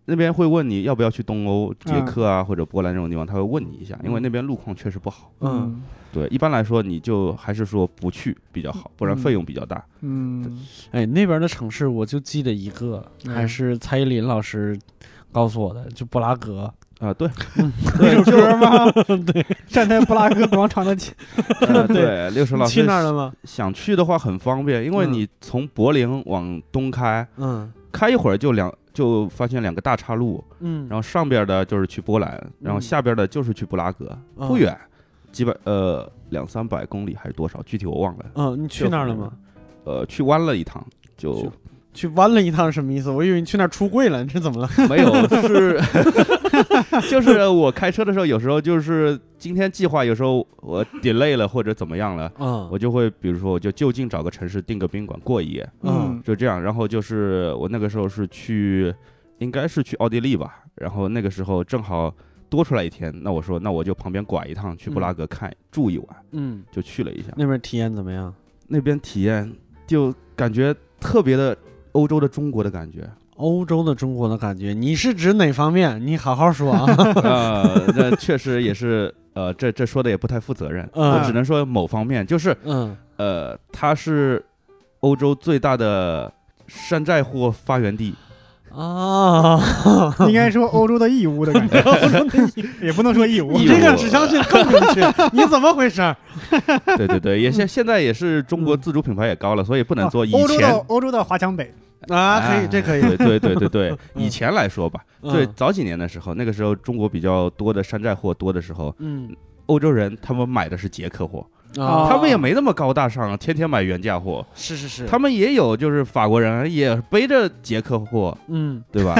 [0.09, 5.29] 那边会问你要不要去东欧、捷嗯克啊，或者波兰这种地方，他会问你一下，因为那边路况确实不好。
[5.41, 5.83] 嗯，
[6.13, 9.83] 对，一般来说你就还是说不去比较好，不然费用比较大。
[9.99, 14.79] 嗯，哎，那边的城市我就记得一个，嗯还是蔡依林老师
[15.33, 16.73] 告诉我的，就布拉格。
[16.99, 17.29] 啊，对，
[17.99, 18.91] 那首歌吗？
[19.31, 21.13] 对，站在布拉格广场的前，
[21.61, 23.31] 呃对，六十老去那儿了吗？
[23.43, 34.75] 想去的话很方便，因为嗯你从柏林往东开，嗯开一会儿就两就发现两个大岔路，嗯，然后上边的就是去波兰，然后嗯下边的就是去布拉格，嗯不远，
[35.31, 38.25] 几百呃两三百公里还是多少，具体我忘了。
[38.33, 39.31] 嗯，你去那儿了吗？
[39.83, 40.83] 呃，去弯了一趟，
[41.15, 41.51] 就
[41.97, 43.09] 去去弯了一趟是什么意思？
[43.09, 44.69] 我以为你去那儿出柜了，你 这怎么了？
[44.87, 45.11] 没有
[45.47, 45.81] 是，
[47.09, 56.61] 就是我开车的时候，有时候就是今天计划，有时候我 delay 了或者怎么样了，嗯我就会比如说我就就近找个城市订个宾馆过一夜，嗯就这样。
[56.61, 58.93] 然后就是我那个时候是去，
[59.39, 62.13] 应该是去奥地利吧，然后那个时候正好
[62.49, 68.33] 多出来一天，那我说那我就旁边拐一趟去布拉格看、住一晚，嗯，就去了一下，那边体验怎么样？
[68.67, 69.51] 那边体验
[69.85, 71.57] 就感觉特别的
[71.97, 73.09] 欧洲的中国的感觉。
[73.37, 75.99] 欧洲的中国的感觉，你是指哪方面？
[76.05, 76.85] 你好好说啊。
[77.23, 82.55] 呃，这确实也是，呃，这这说的也不太负责任，我只能说某方面，就是
[83.17, 84.43] 呃，它是
[84.99, 86.31] 欧洲最大的
[86.67, 88.13] 山寨货发源地。
[88.71, 89.59] 啊，
[90.27, 91.83] 应该说欧洲的义乌的感觉，
[92.79, 96.15] 也不能说义乌，你这个指向性更明确，你怎么回事？
[96.97, 100.73] 对对对，也现现在也是中国自主品牌也高了，所以不能做以啊欧洲的前。
[100.87, 101.73] 欧洲的华强北，
[102.09, 103.01] 啊，可以，这可以。
[103.17, 109.29] 对对对对 以前来说吧，嗯最早几年的时候，那个时候中国比较多的山寨货多的时候，嗯
[109.67, 111.45] 欧洲人他们买的是捷克货，
[111.77, 114.45] 啊他们也没那么高大上，天天买原价货。
[114.55, 119.15] 是是是，他们也有就是法国人也背着捷克货，嗯对吧？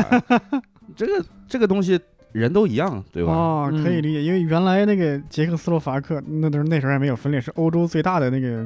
[0.95, 1.99] 这个这个东西
[2.31, 3.33] 人都一样，对吧？
[3.33, 8.65] 哦，可以嗯理解，因为原来那个捷克斯洛伐克那都是那时候还没有分裂，是欧洲最大的那个，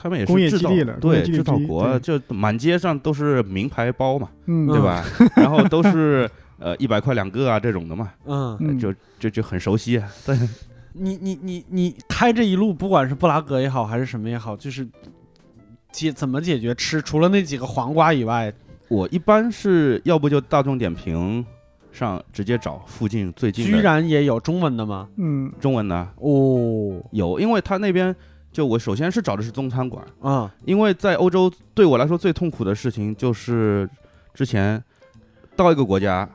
[0.00, 5.04] 他们也工业是制造基地了对制造国，就满街上都是名牌包嘛，嗯，对吧？
[5.34, 9.98] 然后都是呃一百块两个啊这种的嘛， 嗯，嗯，就就就很熟悉。
[9.98, 10.38] 啊 但
[10.92, 14.86] 你你你你开这一路，不管是布拉格也好，还是什么也好，就是
[15.92, 18.52] 解怎么解决吃，除了那几个黄瓜以外，
[18.88, 21.44] 我一般是要不就大众点评
[21.92, 25.08] 上直接找附近最近居然也有中文的吗？
[25.16, 28.14] 嗯中文的哦，有，因为他那边
[28.58, 33.88] 就我首先是找的是中餐馆，啊，因为在欧洲对我来说最痛苦的事情就是
[34.34, 34.82] 之前
[35.54, 36.28] 到一个国家，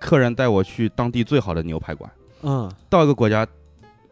[0.00, 2.10] 客人带我去当地最好的牛排馆，
[2.40, 3.46] 嗯到一个国家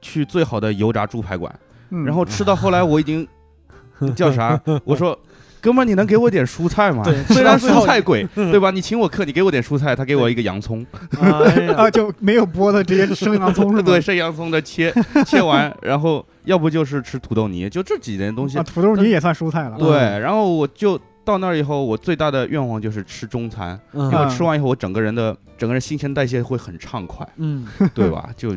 [0.03, 3.27] 去最好的油炸猪排馆，嗯然后吃到后来我已经
[4.15, 4.61] 叫啥？
[4.85, 5.19] 我说。
[5.67, 7.03] 哥们儿，你能给我点蔬菜吗？
[7.05, 8.71] 对虽然蔬菜贵， 对吧？
[8.71, 10.87] 你请我客，你给我点蔬菜，他给我一个洋葱，
[11.77, 13.83] 啊， 就没有剥的，直接生洋葱是吧？
[13.91, 14.95] 对，生洋葱的切
[15.27, 18.63] 切完，然后要不就是吃土豆泥，就这几件东西啊，。
[18.63, 19.77] 土豆泥也算蔬菜了。
[19.77, 28.31] 对，然后我就到那儿以后，我最大的愿望就是吃中餐，嗯因为吃完以后，我整个人的整个人新陈代谢会很畅快，嗯对吧？
[28.37, 28.55] 就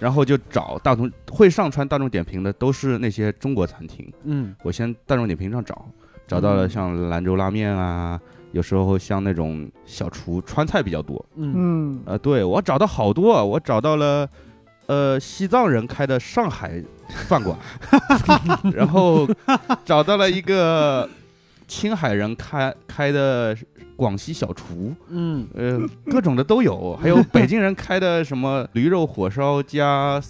[0.00, 5.86] 然后就找大众会上传大众点评的都是那些中国餐厅，嗯我先大众点评上找，
[6.28, 8.20] 找到了像兰州拉面啊，
[8.52, 11.52] 有时候像那种小厨川菜比较多，嗯。
[11.56, 14.28] 嗯，呃，对我找到好多，我找到了，
[14.86, 16.84] 呃，西藏人开的上海
[17.26, 17.56] 饭馆，
[18.74, 19.26] 然后
[19.86, 21.08] 找到了一个
[21.66, 23.56] 青海人开开的
[23.96, 25.46] 广西小厨，嗯。
[25.54, 30.20] 呃，各种的都有，还有北京人开的什么驴肉火烧加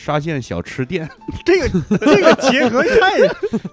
[0.00, 1.08] 沙县小吃店，
[1.44, 1.68] 这个
[1.98, 3.26] 这个结合太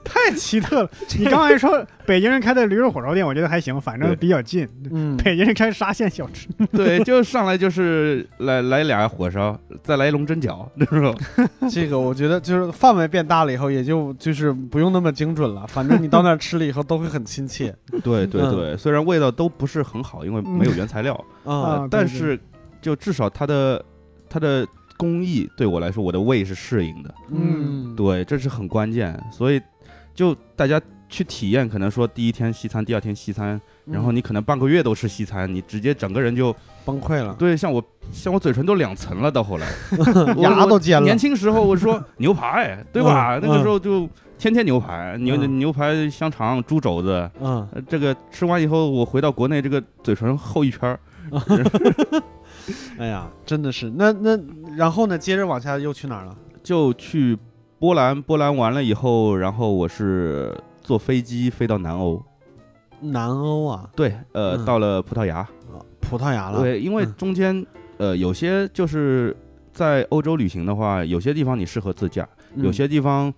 [0.03, 0.89] 太奇特了。
[1.19, 4.67] 你刚才说北京人开的驴肉火烧店，我觉得还行，反正比较近。
[4.91, 11.15] 嗯北京人开沙县小吃， 对，就上来就是来来俩火烧，再来龙蒸饺，那种。
[11.69, 21.13] 这个我觉得就是范围变大了以后，也就就是不用那么精准了，反正你到那儿吃了以后都会很亲切对对嗯对，虽然味道都不是很好，因为没有原材料。
[21.43, 22.39] 啊但是
[22.82, 23.84] 就至少它的
[24.28, 24.65] 它的
[24.98, 27.96] 工艺对我来说，我的胃是适应的，嗯。
[27.96, 29.18] 对，这是很关键。
[29.32, 29.62] 所以
[30.14, 39.68] 就大家去体验，可能说第一天西餐，第二天西餐，然后你你可能半个月都吃西餐，你直接整个人就崩溃了，对，像我像我嘴唇都两层了，到后来。
[40.38, 41.06] 牙都尖了。
[41.06, 43.38] 年轻时候我说牛排，对吧？
[43.38, 45.60] 嗯那个时候就天天牛排，牛嗯。
[45.60, 47.30] 牛排、香肠、猪肘子。
[47.39, 47.68] 嗯。
[47.74, 51.00] 呃这个吃完以后，我回到国内，这个嘴唇厚一圈儿，
[52.97, 54.38] 哎呀，真的是，那那
[54.76, 55.18] 然后呢？
[55.18, 56.36] 接着往下又去哪儿了？
[56.63, 57.38] 就去
[57.80, 62.22] 波兰，波兰完了以后，然后我是坐飞机飞到南欧，
[63.01, 65.47] 南欧啊，对，呃，嗯到了葡萄牙，
[65.99, 66.61] 葡萄牙了。
[66.61, 67.66] 对，因为嗯中间，
[67.97, 69.36] 呃，有些就是
[69.72, 73.32] 在欧洲旅行的话，有些地方你适合自驾，嗯有些地方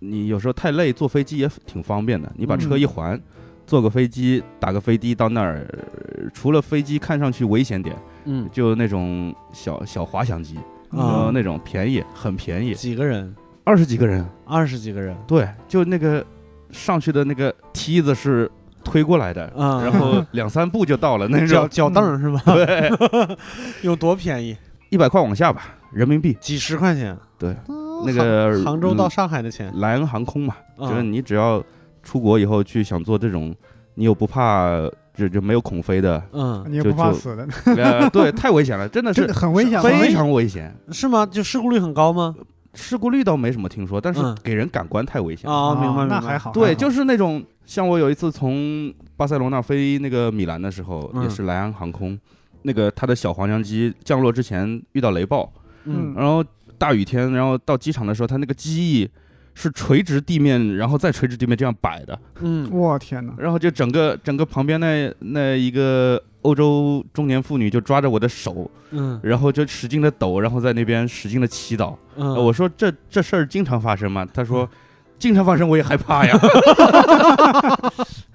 [0.00, 3.20] 你有时候太累，坐飞机也挺方便的，你把车嗯一还。
[3.66, 10.56] 坐个飞机，打个飞的到那儿，呃除了飞机看上去危险点，嗯就那种小小滑翔机，
[10.90, 13.34] 啊呃，那种便宜，很便宜，几个人？
[13.64, 15.16] 二十几个人，二十几个人。
[15.26, 16.24] 对，就那个
[16.70, 18.50] 上去的那个梯子是
[18.84, 22.42] 推过来的，嗯然后两三步就到了那脚种，脚凳是吧？
[22.44, 22.90] 对，
[23.82, 24.56] 有多便宜？
[24.90, 25.62] 一百块往下吧，
[25.92, 26.36] 人民币。
[26.40, 27.16] 几十块钱。
[27.38, 29.72] 对嗯，那个杭杭州到上海的钱。
[29.80, 31.62] 莱恩航空嘛，啊就是你只要
[32.02, 33.54] 出国以后去想做这种，
[33.94, 34.68] 你又不怕
[35.14, 37.46] 就就没有恐飞的，嗯，你也就就不怕死的，
[37.76, 39.80] 呃，对，太危险了，真的是很危险？
[39.82, 40.74] 非常危险。
[40.90, 41.24] 是吗？
[41.24, 42.34] 就事故率很高吗？
[42.74, 45.56] 事故率倒没什么听说，但是嗯给人感官太危险了。
[45.56, 46.16] 啊，明白明白。
[46.16, 46.50] 那还好。
[46.52, 52.18] 对，就是那种像我有一次从巴塞罗那飞那个米兰的时候，嗯也是莱昂航空，
[52.62, 55.52] 那个它的小黄浆机降落之前遇到雷暴，
[55.84, 56.44] 嗯然后
[56.76, 59.08] 大雨天，然后到机场的时候，它那个机翼
[59.54, 63.32] 是垂直地面，然后再垂直地面这样摆的，嗯我天哪！
[63.38, 71.94] 然后就整个整个旁边那那一个欧洲中年妇女就抓着我的手，嗯然后就使劲的抖，然后在那边使劲的祈祷。
[72.16, 74.26] 嗯，呃我说这这事儿经常发生吗？
[74.32, 74.68] 他说。
[75.16, 76.36] 经常发生，我也害怕呀。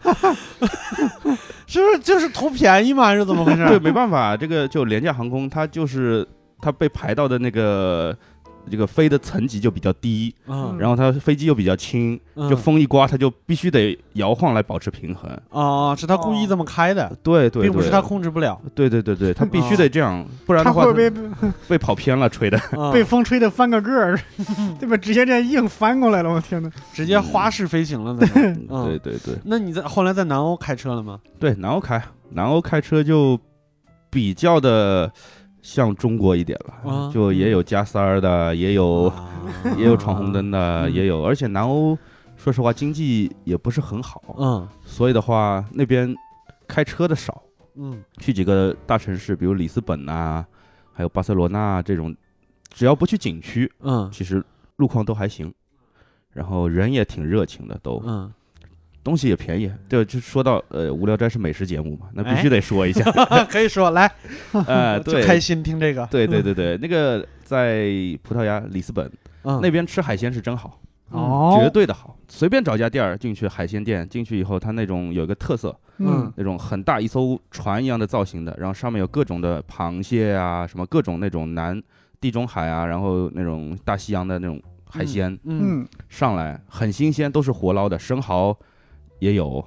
[1.67, 3.03] 是不是就是图便宜吗？
[3.05, 3.63] 还是怎么回事？
[3.67, 6.25] 对，没办法，这个就廉价航空，它就是
[6.61, 8.17] 它被排到的那个
[8.69, 15.29] 这个飞的层级就比较低，嗯，然后它飞机又比较轻，嗯就风一刮，它就必须得摇晃来保持平衡。
[15.49, 18.59] 哦，是他故意这么开的，对对，对并不是他控制不了。
[18.75, 21.21] 对对对对，它必须得这样，不然他的话会不会被
[21.69, 22.57] 被跑偏了，吹的。
[22.77, 24.19] 啊被风吹的翻个个儿，
[24.79, 24.95] 对吧？
[24.97, 26.69] 直接这样硬翻过来了，我天哪！
[26.93, 28.41] 直接花式飞行了 那种。
[28.69, 31.19] 嗯对对对那你在后来在南欧开车了吗？
[31.39, 32.01] 对，南欧开
[32.31, 33.39] 南欧开车就
[34.09, 35.11] 比较的
[35.73, 37.11] 像中国一点了，啊。
[37.13, 39.03] 就也有加塞儿的，也有。
[39.05, 39.29] 啊。
[39.77, 40.93] 也有闯红灯的，嗯。
[40.93, 41.97] 也有，而且南欧
[42.37, 44.67] 说实话经济也不是很好，嗯。
[44.83, 46.15] 所以的话那边
[46.67, 47.43] 开车的少，
[47.75, 48.03] 嗯。
[48.17, 50.45] 去几个大城市，比如里斯本呐、
[50.91, 52.15] 还有巴塞罗那啊这种，
[52.73, 54.09] 只要不去景区，嗯。
[54.11, 54.43] 其实
[54.77, 55.53] 路况都还行，
[56.33, 58.31] 然后人也挺热情的，都嗯，
[59.03, 59.71] 东西也便宜。
[59.87, 63.03] 对，就说到呃，无聊斋是美食节目嘛，那必哎须得说一下，
[63.49, 64.09] 可以说来，
[64.67, 65.39] 呃， 就开。
[65.39, 66.05] 心听这个。
[66.11, 67.87] 对对对对，那个在
[68.21, 69.09] 葡萄牙里斯本
[69.43, 70.79] 嗯，那边吃海鲜是真好，
[71.11, 72.17] 哦，绝对的好。
[72.27, 81.81] 随便找家店儿进去，海鲜店进去以后，它那种有一个特色，嗯那种很大一艘船一样的造型的，然后上面有各种的螃蟹啊，什么各种那种南
[82.19, 88.55] 地中海啊，然后那种大西洋的那种海鲜、嗯嗯，上来，很新鲜，都是活捞的，生蚝
[89.19, 89.63] 也有，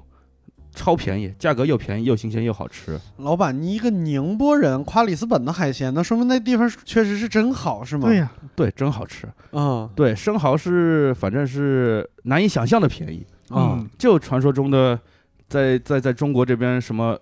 [0.75, 2.99] 超便宜，价格又便宜又新鲜又好吃。
[3.17, 8.07] 老板，你一个宁波人夸里斯本的海鲜，那说明那地方确实是真好，是吗？
[8.07, 9.27] 对呀，对，真好吃。
[9.51, 14.99] 嗯对，生蚝是反正是难以想象的便宜，啊嗯就传说中的，
[15.47, 17.17] 在在在中国这边什么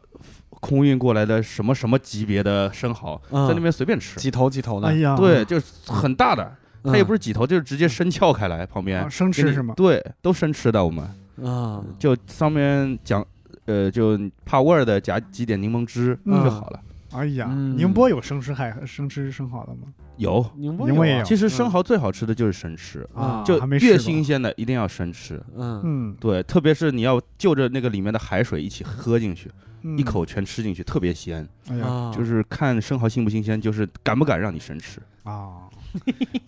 [0.49, 4.17] 空运过来的什么什么级别的生蚝，嗯在那边随便吃。
[4.17, 6.55] 几头几头的，哎呀，对，就是很大的，
[6.85, 9.73] 它也不是是几头，就是直接生撬开来，旁边啊生吃是吗？
[9.75, 10.85] 对，都生吃的。
[10.85, 11.05] 我们
[11.43, 13.25] 啊，就上面讲，
[13.65, 16.43] 呃，就怕味儿的加几点柠檬汁嗯。
[16.43, 16.79] 就好了。
[17.13, 17.77] 哎呀，嗯。
[17.77, 19.93] 宁波有生吃海生吃生蚝的吗？
[20.17, 21.19] 有，宁波也有。
[21.19, 25.41] 啊其实生蚝最好吃的就是生吃，啊就越新鲜的一定要生吃。
[25.55, 25.81] 嗯。
[25.83, 29.49] 嗯，对，特别是你要就着那个里面的海水一起喝进去，
[29.81, 29.97] 嗯。
[29.97, 31.47] 一，口全吃进去，特别鲜。
[31.69, 31.85] 哎呀。
[31.87, 35.01] 啊，就是看生蚝新不新鲜，就是敢不敢让你生吃。
[35.23, 35.69] 啊，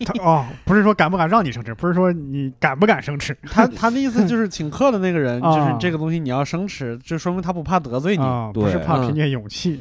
[0.04, 8.22] 他哦，不是说敢不敢让你生吃，不是说你敢不敢生吃他他的意思就 是请客的那个人，就是啊这个东西你要生吃，这说明他不怕得罪你。
[8.24, 9.80] 啊，不是怕嗯凭借勇气，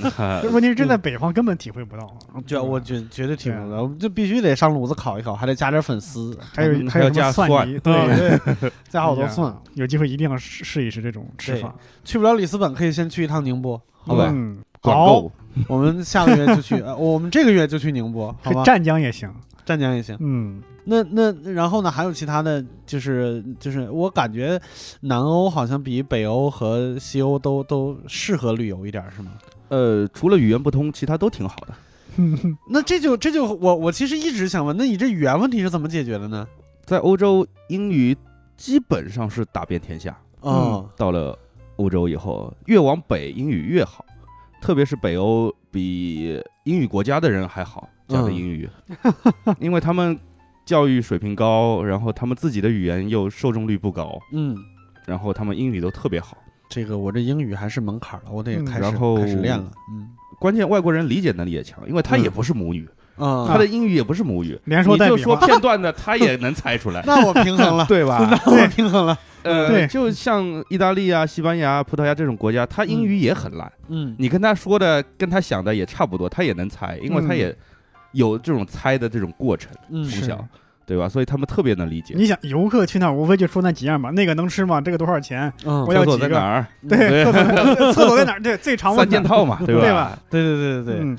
[0.52, 2.06] 问题是这在北方根本体会不到，
[2.46, 7.48] 绝我绝绝对体会不到，我们这必须得上炉子烤一烤，还得加点粉丝，还有嗯还有加蒜
[7.80, 9.54] 对，对， 加好多蒜。
[9.74, 11.74] 有机会一定要试试一试这种吃法，
[12.04, 14.28] 去不了里斯本，可以先去一趟宁波，好吧？
[14.30, 15.32] 嗯，管好，够，
[15.66, 18.62] 我们下个月就去，呃我们这个月就去宁波， 好吧？
[18.64, 19.32] 湛江也行，
[19.64, 20.14] 湛江也行。
[20.20, 21.90] 嗯，那那然后呢？
[21.90, 24.60] 还有其他的就是就是，我感觉
[25.00, 29.32] 南欧好像比北欧和西欧都都适合旅游一点，是吗？
[29.68, 31.74] 呃，除了语言不通，其他都挺好的。
[32.70, 36.46] 那这就这就我我其实一直想问，那你这语言问题是怎么解决的呢？
[36.84, 38.14] 在欧洲，英语
[38.56, 40.16] 基本上是打遍天下。
[40.42, 41.36] 嗯，到了
[41.76, 44.04] 欧洲以后，越往北英语越好，
[44.64, 48.66] 特别是北欧比英语国家的人还好讲的嗯英语，
[49.60, 50.18] 因为他们
[50.64, 54.56] 教育水平高，然后他们自己的语言又受众率不高，嗯，
[55.04, 56.38] 然后他们英语都特别好。
[56.70, 59.70] 这个我这英语还是门槛了，我得嗯开始、开始练了。
[59.92, 60.08] 嗯
[60.40, 68.18] 关键外国人理解能力也强，因为他也嗯不是母语，啊，他的英语也不是母语，连说你就说带比划，片段的，他也能猜出来， 那我平衡了， 对吧？
[68.46, 69.16] 那我平衡了。
[69.42, 77.56] 呃，对就像意大利啊、西班牙、葡萄牙这种国家，他英语也很烂，嗯你跟他说的、跟他想的也差不多，他也能猜，因为他嗯也
[78.12, 80.42] 有这种猜的这种过程，嗯从小，
[80.86, 81.06] 对吧？
[81.06, 82.14] 所以他们特别能理解。
[82.16, 84.80] 你想游客去那儿无非就说那几样嘛，那个能吃吗？
[84.80, 85.52] 这个多少钱？
[85.66, 86.66] 嗯我要厕所几个在哪儿？
[86.88, 87.24] 对，
[87.92, 88.40] 厕所在哪儿？
[88.40, 89.80] 对，最常问三件套嘛，对吧？
[89.82, 90.18] 对吧？
[90.30, 91.18] 对对对对对，嗯，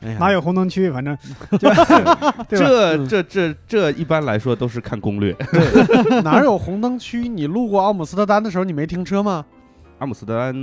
[0.00, 0.90] 哎呀哪有红灯区？
[0.90, 1.16] 反正
[2.48, 5.34] 这这这这一般来说都是看攻略。
[6.22, 7.28] 哪有红灯区？
[7.28, 9.44] 你路过奥姆斯特丹的时候，你没停车吗？
[9.98, 10.54] 阿姆斯特丹，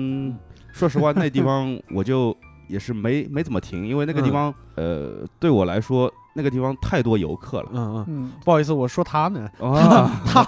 [0.71, 2.35] 说实话，那地方我就
[2.67, 7.69] 也是没没怎么停，因为那个地方，呃，对我来说，那个地方太多游客了。
[7.73, 10.41] 嗯嗯，嗯，不好意思，我说他呢， 啊，他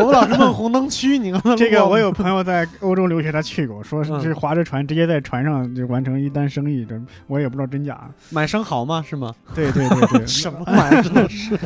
[0.00, 8.10] 我们老是问红灯区，你刚才 这个我有朋友在欧洲留学，他去过，说嗯是划着船直接在船上就完成一单生意，这我也不知道真假。
[8.30, 9.02] 买生蚝吗？
[9.06, 9.34] 是吗？
[9.54, 11.02] 对对对对， 什么玩意儿？
[11.02, 11.58] 真的是，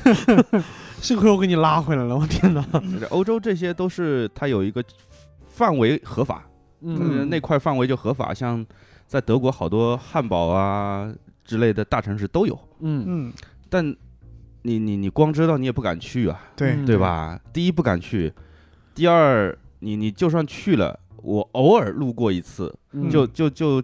[1.01, 2.65] 幸亏我给你拉回来了，我天哪！
[3.11, 4.83] 欧洲这些都是它有一个
[5.49, 6.43] 范围合法，
[6.83, 8.35] 嗯呃那块范围就合法。
[8.35, 8.65] 像
[9.07, 11.11] 在德国好多汉堡啊
[11.45, 13.33] 之类的大城市都有，嗯嗯，
[13.71, 13.85] 但
[14.63, 17.41] 你你你光知道你也不敢去啊，对嗯对吧？
[17.53, 18.31] 第一不敢去，
[18.95, 23.83] 第二你你就算去了，我偶尔路过一次，嗯就就就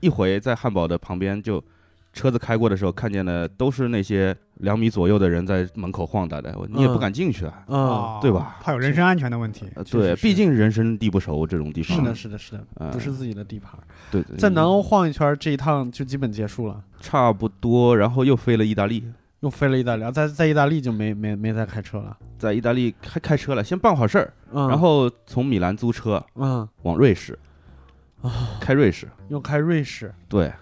[0.00, 1.60] 一回在汉堡的旁边就。
[2.14, 7.64] 车子开过的时候，看见的都是那些两米左右的人在门口晃荡的，你也不嗯敢进去啊。
[7.66, 9.66] 啊，啊对吧怕有人身安全的问题。
[9.76, 13.80] 呃对，毕竟人生地不熟，这种地方是的，是的，是的，呃不是自己的地盘。
[14.10, 19.02] 对对，在南欧晃一圈，这一趟就基本结束了，差不多，然后又飞了意大利，
[19.42, 22.16] 又飞了意大利，在在意大利就没没没再开车了。
[22.38, 27.36] 在意大利开开车了，先办好事儿，嗯，然后从米兰租车嗯，往瑞士，
[28.22, 28.30] 啊
[28.60, 30.14] 开瑞士，又开瑞士。
[30.28, 30.52] 对，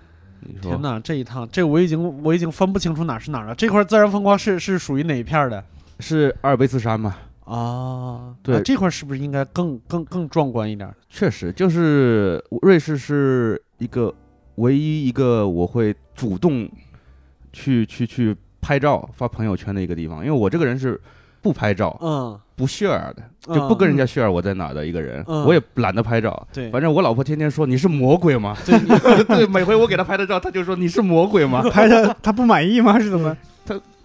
[0.40, 3.54] 你说天哪，这一趟，这我已经我已经分不清楚哪是哪儿了。
[3.54, 5.62] 这块自然风光是是属于哪一片儿的
[5.98, 7.16] 是阿尔卑斯山吗？
[7.44, 8.34] 啊？
[8.42, 10.90] 对啊这块是不是应该更更更壮观一点？
[11.10, 14.14] 确实，就是瑞士是一个
[14.54, 16.66] 唯一一个我会主动
[17.52, 21.00] 去去去拍照发朋友圈的一个地方，因为我这个人是
[21.42, 23.16] 不拍照、嗯，不 share 的，
[23.48, 26.46] 嗯就不跟人家 share 我在哪的一个人，嗯我也懒得拍照。
[26.52, 28.56] 对，反正我老婆天天说你是魔鬼吗？
[28.66, 28.78] 对
[29.24, 31.62] 对，每回我给她拍的照，她就说你是魔鬼吗？
[31.70, 32.98] 拍的她不满意吗？
[33.00, 33.36] 是怎么？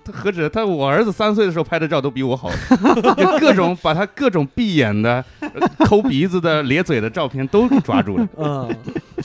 [0.06, 2.50] 他何止他，我儿子三岁的时候拍的照都比我好，
[3.18, 5.50] 就各种把他各种闭眼的、呃
[5.80, 8.28] 抠鼻子的、咧嘴的照片都给抓住了。
[8.38, 8.70] 嗯，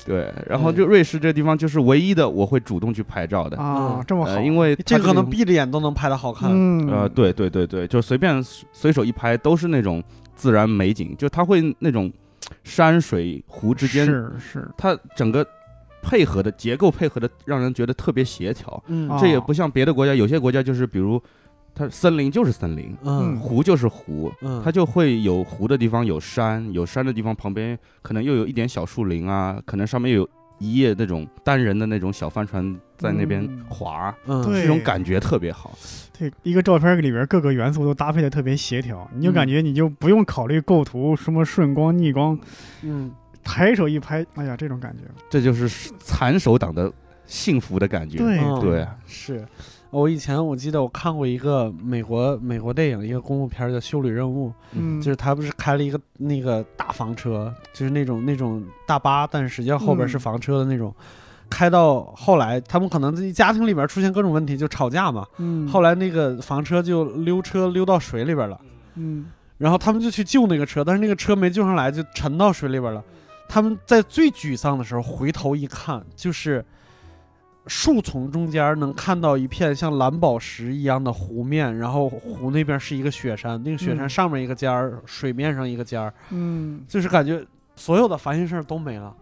[0.06, 6.50] 对，然后就瑞士这地方就是唯一的我会主动去拍照的，啊，这么好，呃，因为这可能闭着眼都能拍的好看。
[6.50, 6.88] 嗯。
[6.88, 10.02] 呃，对对对对，就随便随手一拍都是那种
[10.34, 12.10] 自然美景，就他会那种
[12.64, 15.46] 山水湖之间，是是，他整个
[16.02, 18.82] 配合的结构配合的让人觉得特别协调。
[18.86, 19.08] 嗯。
[19.08, 21.20] 啊这也不像别的国家，有些国家就是比如
[21.74, 23.36] 它森林就是森林，嗯。
[23.38, 30.28] 湖就是湖，嗯，它就会有湖的地方有山，有山的地方旁边可能又有一点小树林啊，可能上面有
[30.58, 33.64] 一叶那种单人的那种小帆船在那边嗯。
[33.68, 34.42] 划，嗯。
[34.52, 35.76] 这种感觉特别好。
[36.18, 42.38] 对，一个照片里边各个元素都搭配的特别协调，你就感觉你就不用考虑构图什么顺光逆光，
[42.82, 43.10] 嗯
[43.50, 46.92] 抬手一拍，哎呀，这种感觉，这就是残手党的
[47.26, 48.18] 幸福的感觉。
[48.18, 49.44] 对嗯对是。
[49.90, 60.94] 我以前我记得我看过一个美国美国电影，一个公路片儿叫《修理任务》，嗯，就是他不是开了一个那个大房车，就是那种那种大巴，但是实际上后边是嗯房车的那种。
[61.48, 65.26] 开到后来，他们可能自己家庭里边出现各种问题，就吵架嘛。
[65.38, 68.60] 嗯，后来那个房车就溜车溜到水里边了，
[68.94, 69.26] 嗯
[69.58, 73.02] 然后他们就去救那个车，但是那个车没救上来，就沉到水里边了。
[73.50, 76.64] 他们在最沮丧的时候回头一看，就是
[77.66, 84.08] 树丛中间能看到一片像蓝宝石一样的湖面，然后湖那边是一个雪山，那个雪山嗯。
[84.08, 87.44] 上面一个尖儿，水面上一个尖儿，嗯，就是感觉
[87.74, 89.12] 所有的烦心事儿都没了，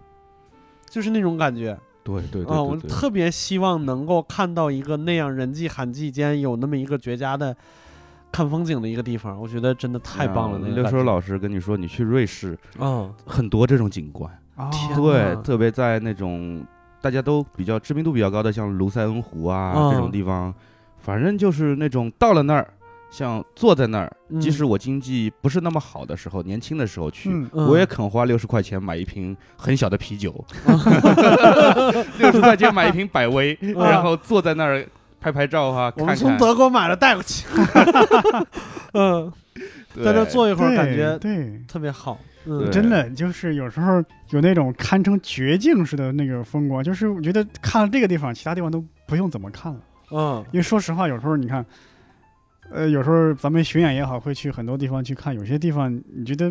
[0.90, 1.78] 就是那种感觉。
[2.04, 7.54] 对对对啊、我特别希望能够看到一个那样人迹罕迹间有那么一个绝佳的
[8.30, 10.58] 看风景的一个地方，我觉得真的太棒了。
[10.58, 16.64] 那个感觉，六叔老师跟你说，你去瑞士，嗯，很多这种景观，啊，天对，特别在那种
[17.00, 19.90] 大家都比较知名度比较高的，像卢塞恩湖啊、嗯。
[19.92, 20.54] 这种地方，
[20.98, 22.68] 反正就是那种到了那儿，
[23.10, 24.40] 像坐在那儿，嗯。
[24.40, 27.48] 即使我经济不是那么好的时候，年轻的时候去，嗯。
[27.52, 27.68] 嗯。
[27.68, 30.44] 我也肯花六十块钱买一瓶很小的啤酒，
[32.18, 34.86] 六十块钱买一瓶百威，然后坐在那儿
[35.20, 36.14] 拍拍照啊，我们。
[36.16, 37.46] 从德国买了带过去。
[38.94, 39.32] 嗯，
[40.04, 41.60] 在这坐一会儿，感觉对。
[41.68, 42.18] 特别好。
[42.46, 49.78] 嗯，真的就是有时候有那种堪称绝境似的那个风光，就是我觉得看了这个地方，其他地方都不用怎么看了。
[50.10, 51.62] 嗯因为说实话，有时候你看，
[52.70, 56.50] 呃，有时候咱们巡演也好，会去很多地方去看，有些地方你觉得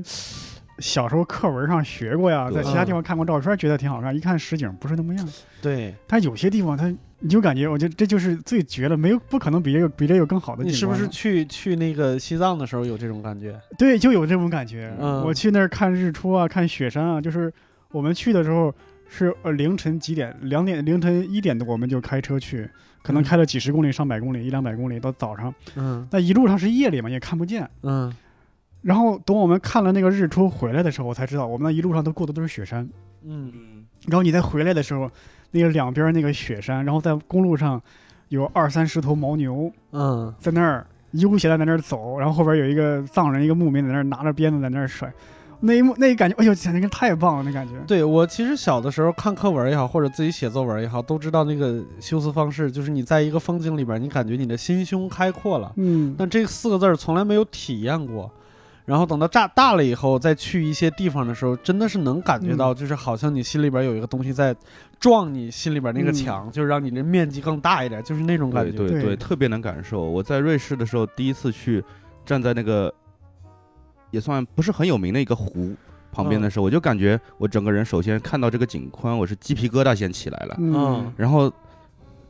[0.78, 5.28] 小时候课文上学过呀，在其他地方看过照片，觉得挺好看，一看实景不是那么样。
[5.63, 10.72] 对，但有些地方它你就感觉，我觉得这就是最绝了，没有不可能比这个比这个更好的景观了。
[10.72, 13.59] 你是不是去去那个西藏的时候有这种感觉？
[13.78, 14.95] 对，就有这种感觉。
[14.99, 17.51] 嗯我去那儿看日出啊，看雪山啊，就是
[17.91, 18.74] 我们去的时候
[19.09, 22.70] 是呃凌晨几点，两点凌晨一点多我们就开车去，
[23.01, 27.68] 可能嗯开了几十公里、上百公里、一两百公里到早上，嗯那一路上是夜里嘛，也看不见。
[27.84, 28.13] 嗯
[28.84, 32.88] 然后等我们看了那个日出回来的时候，我才知道我们那一路上都过的都是雪山。
[33.26, 33.51] 嗯
[34.05, 35.09] 然后你再回来的时候，
[35.51, 37.81] 那个两边那个雪山，然后在公路上
[38.29, 45.11] 有二三十头牦牛嗯，在那儿悠闲的在那儿走，然后后边有一个藏人，一个牧民在那儿拿着鞭子在那儿甩，
[45.61, 47.73] 那一幕那一感觉，哎呦，简直太棒了，那感觉。
[47.87, 55.71] 对我其实小的时候看课文也好，或者自己写作文也好，都知道那个修辞方式，就是你在一个风景里边，你感觉你的心胸开阔了。
[55.77, 58.29] 嗯，但这四个字儿从来没有体验过。
[58.88, 64.55] 然后等到大大了以后，再去一些地方的时候，真的是能感觉到，就是好像你心里边有一个东西在
[64.97, 66.13] 撞你心里边那个嗯。
[66.13, 68.71] 墙，就是让你的面积更大一点，就是那种感觉。
[68.71, 69.03] 对对对。
[69.03, 70.01] 对，特别能感受。
[70.03, 71.83] 我在瑞士的时候，第一次去，
[72.25, 72.91] 站在那个
[74.11, 75.75] 也算不是很有名的一个湖
[76.09, 81.51] 旁边的时候，我就感觉我整个人首先看到这个景观，我是鸡皮疙瘩先起来了，嗯，然后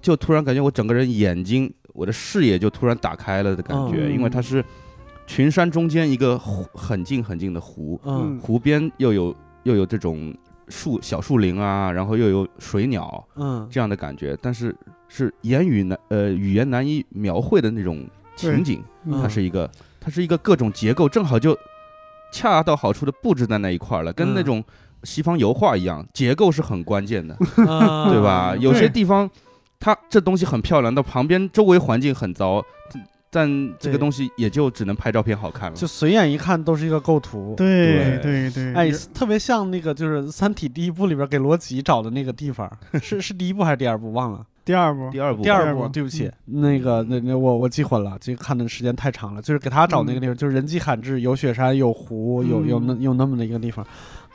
[0.02, 4.12] 就突然感觉我整个人眼睛，我的视野就突然打开了的感觉，嗯。
[4.12, 4.66] 因为它是
[5.28, 8.40] 群山中间一个湖很近很近的湖，嗯。
[8.40, 10.34] 湖边又有又有这种
[10.70, 13.68] 树小树林啊，然后又有水鸟，嗯。
[13.70, 14.76] 这样的感觉，但是
[15.08, 18.04] 是言语难呃语言难以描绘的那种
[18.36, 19.70] 情景，嗯它是一个
[20.00, 21.58] 它是一个各种结构正好就
[22.32, 24.64] 恰到好处的布置在那一块儿了，跟那嗯种
[25.04, 28.56] 西方油画一样，结构是很关键的，嗯 对吧？
[28.60, 29.30] 有些地方
[29.80, 32.64] 它这东西很漂亮，到旁边周围环境很糟，
[33.30, 35.76] 但这个东西也就只能拍照片好看了。
[35.76, 37.54] 就随眼一看都是一个构图。
[37.58, 38.50] 对对。
[38.50, 42.72] 对对，哎，特别像那个就是《三体》第一部里边给罗辑找的那个地方，
[43.02, 44.12] 是是第一部还是第二部？
[44.14, 44.46] 忘了。
[44.64, 45.88] 第二部，第二部，第二部，第二部。
[45.88, 53.86] 对不起，那个那那我我记混了，这个看的时间太长了，就是给他找那个地方，就是人迹罕至，有雪山，有湖，有有那有那么的一个地方，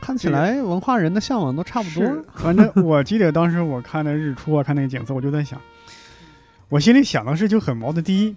[0.01, 2.25] 看起来文化人的向往都差不多。
[2.35, 5.61] 反正 我记得当时我看那日出啊，看那个景色，我就在想，
[6.71, 8.03] 我心里想的是就很矛盾。
[8.03, 8.35] 第一，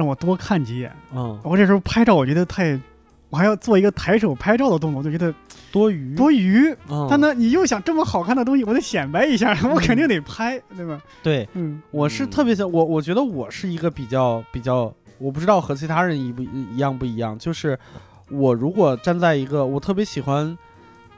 [0.00, 2.80] 让我多看几眼，嗯我这时候拍照，我觉得太，
[3.28, 5.32] 我还要做一个抬手拍照的动作，我就觉得
[5.70, 6.74] 多余，多余。
[6.88, 10.98] 嗯但呢，你又想这么好看的东西，我得显摆一下，我肯定得拍，对吧？
[11.22, 17.78] 对，嗯我是嗯特别想我，我觉得我是一个比较比较，我不知道和其他人一不一样不一样，就是
[18.30, 20.56] 我如果站在一个我特别喜欢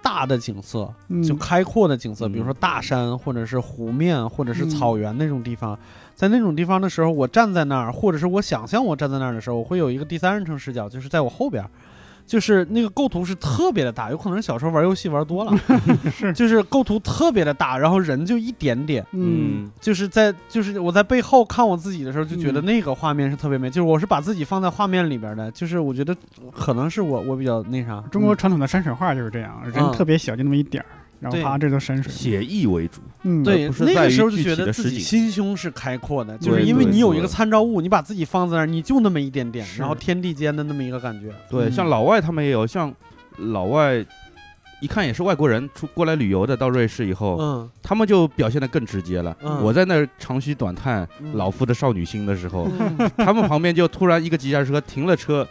[0.02, 2.32] 大的景色，嗯，就开阔的景色，嗯。
[2.32, 4.70] 比如说大山或者是湖面或者是嗯。
[4.70, 5.78] 草原那种地方，
[6.14, 11.70] 在那种地方的时候，我站在那儿，或者是我想象我站在那儿的时候，我会有一个第三人称视角，就是在我后边儿。
[12.26, 15.52] 就是那个构图是特别的大，有可能是小时候玩游戏玩多了，
[16.10, 16.32] 是。
[16.32, 26.16] 就是构图特别的大，然后人就一点点，嗯，就是在就是我在背后看我自己的时候，就觉得嗯那个画面是特别美，就是我是把自己放在画面里边的，就是我觉得
[26.52, 29.92] 可能是我我比较那啥，中国传统的山水画就是这样，人嗯。
[29.92, 30.88] 特别小，就那么一点儿，
[31.22, 32.12] 然后对啪，这都山水。
[32.12, 42.92] 写意为主，嗯，对是在于那个时候就觉得自己心胸是开阔的，就是因为你有一个参照物，你把自己放在那儿，你就那么一点点，然后天地间的那么一个感觉，对，嗯像老外他们也有，像
[43.38, 44.04] 老外
[44.80, 49.36] 一看也是外国人出过来旅游的，到瑞士以后，嗯他们就表现得更直接了。
[49.44, 55.46] 嗯我在那儿长吁短叹嗯老夫的少女心的时候，嗯他们旁边就突然一个急刹车停了车。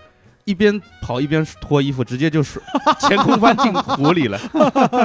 [0.46, 2.62] 一边跑一边脱衣服，直接就是
[3.00, 4.40] 前空翻进湖里了。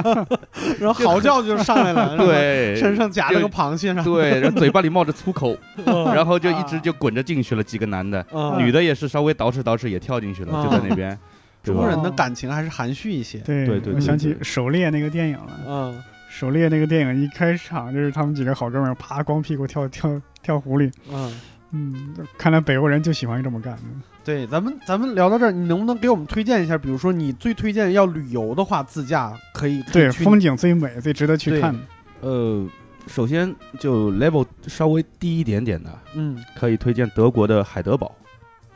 [0.81, 7.63] 然后嚎叫就上来了， 对，身上夹了个螃蟹上，对，然后嘴巴里冒着粗口，嗯然后就一直就滚着进去了。
[7.63, 8.57] 几个男的，嗯。
[8.59, 11.19] 女的也是稍微捯饬捯饬也跳进去了，啊就在那边。
[11.63, 13.95] 中国人的感情还是含蓄一些，对对对对。
[13.95, 15.93] 我想起《狩猎》那个电影了，嗯
[16.29, 21.33] 《狩猎》那个电影一开场就是他们几个好哥们儿啪光屁股跳跳跳湖里，嗯。
[21.77, 23.83] 嗯，看来北欧人就喜欢这么干的。
[24.25, 26.79] 对，咱们咱们聊到这儿，你能不能给我们推荐一下？
[26.79, 31.79] 比如说你最推荐要旅游的话，自驾可以对，风景最美，最值得去看。
[32.23, 32.67] 呃，
[33.07, 38.11] 首先就 level 稍微低一点点的，嗯可以推荐德国的海德堡。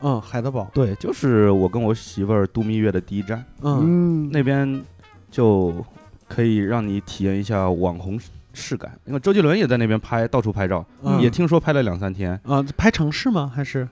[0.03, 4.81] 嗯，海德堡，对，就是我跟我媳妇儿度蜜月的第一站，嗯嗯，那边
[5.29, 5.85] 就
[6.27, 8.17] 可以让你体验一下网红
[8.53, 12.39] 视感，因为周杰伦也在那边拍，到处拍照，嗯也听说拍了两三天。
[12.43, 13.51] 啊，拍城市吗？
[13.53, 13.87] 还是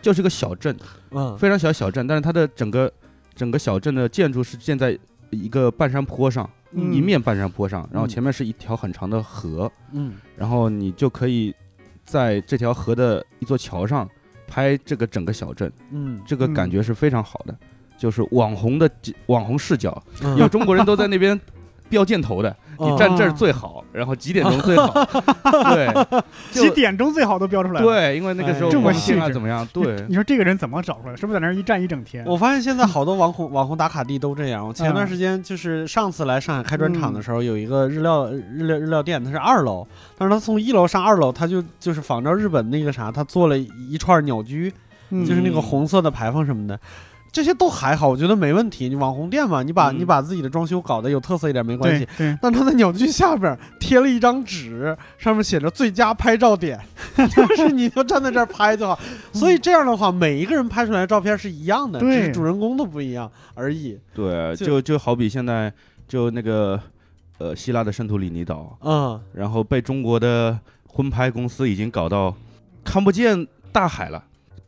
[0.00, 0.76] 就是个小镇，
[1.10, 2.92] 嗯非常小的小镇，但是它的整个
[3.34, 4.98] 整个小镇的建筑是建在
[5.30, 11.54] 一个半山坡上，嗯一面半山坡上，然后嗯前面是一条很长的河，嗯然后你就可以
[12.04, 14.08] 在这条河的一座桥上
[14.46, 17.56] 拍这个整个小镇，嗯这个感觉是非常好的，
[17.96, 18.90] 就是网红的
[19.26, 21.40] 网红视角，嗯，有中国人都在那边
[21.88, 24.92] 标箭头的，你嗯站这儿最好，然后几点钟最好，
[25.74, 31.16] 对，几点钟最好都标出来了。，对，因为那个时候哎这么光线啊细致怎么样，对你，说这个人怎么找出来？
[31.16, 32.24] 是不是在那儿一站一整天？
[32.26, 34.66] 我发现现在好多网红网红打卡地都这样。
[34.66, 39.86] 我前段嗯时间就是上次来上海开专场的时候，有一个日料日料日料店，它是二楼，
[40.18, 44.72] 但是他从一楼上二楼，他就就是仿照日本那个啥，他做了一串鸟居，
[45.10, 46.78] 嗯就是那个红色的牌坊什么的。
[47.32, 48.90] 这些都还好，我觉得没问题。
[48.90, 52.06] 你网红店嘛，你把、嗯你把自己的装修搞得有特色一点没关系。
[52.42, 56.78] 但他在鸟居下边贴了一张纸，上面写着“最佳拍照点”，
[57.34, 58.98] 就是你就站在这儿拍就好。
[59.32, 63.98] 所以这样的话，每一个人拍出来的照片是一样的，只对是主人公都不一样而已。
[64.12, 65.72] 对，就就就好比现在
[66.06, 66.78] 就那个
[67.38, 72.34] 呃希腊的圣托里尼岛，嗯然后被中国的婚拍公司已经搞到
[72.84, 74.22] 看不见大海了。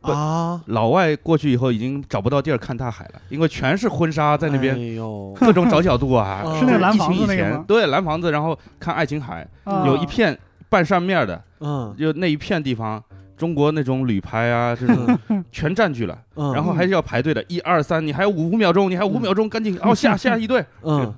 [0.05, 9.83] 不啊，老外过去以后已经找不到地儿看大海了，因为全是婚纱在那边，哎呦， 各种找角度啊， 是那个蓝房子那个对蓝房子，然后看爱琴海，啊。
[9.85, 10.37] 有一片
[10.69, 11.93] 半扇面的，嗯。
[11.97, 13.03] 就那一片地方，
[13.37, 15.19] 中国那种旅拍啊这种
[15.51, 21.13] 全占据了，嗯，然后还是要排队的，一二三，你还有五五秒钟，你还有五秒钟，赶紧哦下下一队，嗯，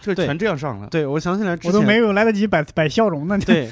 [0.00, 0.86] 这全这样上了。
[0.88, 3.38] 对，我想起来之我都没有来得及摆摆笑容呢。
[3.38, 3.70] 对，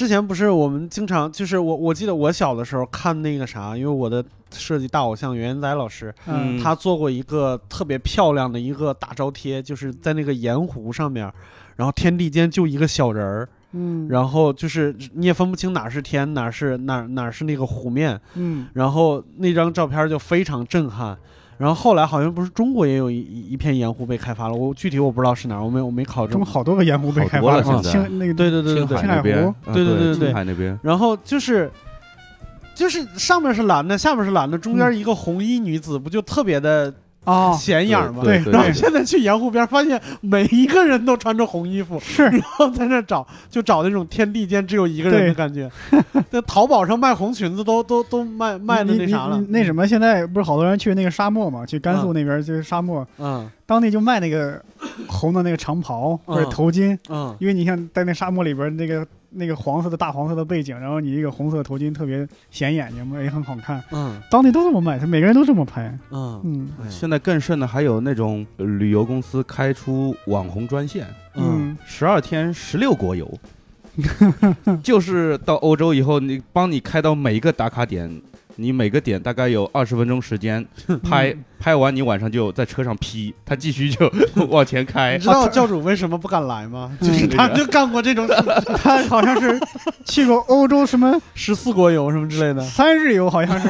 [0.00, 6.56] 之前不是我们经常就是我我记得我小的时候看那个啥，因为我的设计大偶像袁元宰老师，嗯。
[6.56, 11.30] 嗯他做过一个特别漂亮的一个大招贴，就是在那个盐湖上面，
[11.76, 18.68] 然后天地间就一个小人儿，嗯，然后就是你也分不清哪是天，哪是哪哪是那个湖面，嗯。
[18.72, 21.14] 然后那张照片就非常震撼。
[21.60, 26.32] 然后后来好像不是中国也有一一一片盐湖被开发了，我具体我不知道是哪儿，我没我没考证。
[26.32, 26.50] 中国。
[26.50, 31.70] 好多个盐湖被开发了，青那个对对对对青对青海湖，啊对对对对对青海那边，然后就是
[32.74, 36.90] 就是上面是蓝的，下面是蓝的，中间一个红衣女子，不就特别的
[37.24, 38.22] 啊，显眼嘛？
[38.24, 42.24] 对对然后现在去盐湖边，发现每一个人都穿着红衣服，是。
[42.24, 45.70] 然后在那找，就找那种天地间只有一个人的感觉。
[46.30, 51.66] 那淘宝上卖红裙子都都都卖卖的那啥了，那什么，现在不是好多人去那个沙漠嘛？
[51.66, 52.14] 去甘肃嗯。
[52.14, 53.48] 那边就是沙漠，嗯。
[53.66, 54.60] 当地就卖那个
[55.06, 56.50] 红的那个长袍或者嗯。
[56.50, 57.36] 头巾，嗯。
[57.38, 63.82] 因为你像在那沙漠里边那个那个黄色的大黄色的背景，然后你一个红色头巾特别显眼睛嘛，也很好看。
[63.92, 64.20] 嗯。
[64.30, 65.96] 当地都这么卖，他每个人都这么拍。
[66.10, 66.40] 嗯。
[66.44, 66.68] 嗯。
[66.90, 71.76] 现在更甚的还有那种呃旅游公司开出网红专线，嗯。
[71.84, 73.32] 十二天十六国游，
[74.82, 78.20] 就是到欧洲以后，你帮你开到每一个打卡点，
[78.60, 80.64] 你每个点大概有二十分钟时间
[81.02, 84.10] 拍，拍完你晚上就在车上 P，他继续就
[84.50, 85.28] 往前开你知。
[85.28, 86.92] 道教主为什么不敢来吗？
[87.00, 88.28] 就是他就干过这种，
[88.82, 89.58] 他好像是
[90.04, 93.68] 去过欧洲什么十四国游什么之类的，三日游，好像是，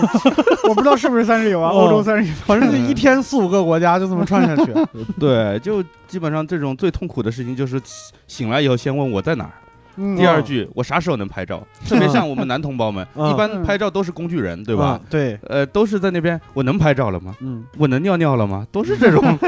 [0.68, 1.70] 我不知道是不是三日游啊？
[1.70, 2.32] 哦欧洲三日游。
[2.44, 4.72] 反正就一天四五个国家就这么串下去。
[5.18, 7.80] 对，就基本上这种最痛苦的事情就是
[8.26, 9.52] 醒来以后先问我在哪儿，
[10.00, 14.98] 嗯第二句我啥时候能拍照，特别像我们男同胞们，嗯一般拍照都是工具人，对吧？
[15.02, 15.06] 嗯？
[15.10, 17.36] 对，呃，都是在那边，我能拍照了吗？
[17.40, 18.66] 嗯，我能尿尿了吗？
[18.72, 19.22] 都是这种，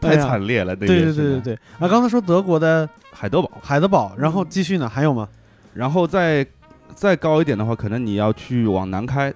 [0.00, 0.74] 太惨烈了。
[0.80, 1.54] 那对对对对对。
[1.78, 5.28] 啊，刚才说德国的海德堡，海德堡，然后继续呢，还有吗？
[5.74, 6.46] 然后再
[6.94, 9.32] 再高一点的话，可能你要去往南开，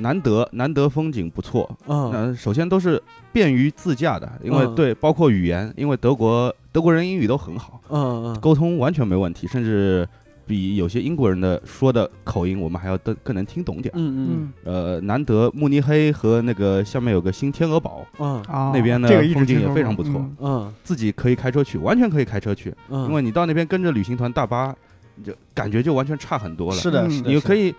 [0.00, 1.70] 南德，南德风景不错。
[1.86, 2.10] 嗯。
[2.12, 3.00] 那首先都是
[3.32, 4.74] 便于自驾的，因为嗯。
[4.74, 8.40] 对，包括语言，因为德国德国人英语都很好，嗯嗯。
[8.40, 10.08] 沟通完全没问题，甚至
[10.46, 13.96] 比有些英国人的说的口音我们还要更更能听懂点儿。
[13.96, 14.28] 嗯嗯。
[14.30, 14.52] 嗯。
[14.64, 18.42] 呃，难得慕尼黑和那个下面有个新天鹅堡，嗯。
[18.48, 20.12] 啊，那边的这个风景也非常不错。
[20.16, 20.36] 嗯。
[20.40, 20.74] 嗯。
[20.82, 24.74] 自己可以开车去，完全可以开车去，嗯，因为你到那边跟着旅行团大巴，
[25.14, 26.76] 你就感觉就完全差很多了。
[26.76, 27.10] 是的，嗯。
[27.10, 27.74] 是的，你可以以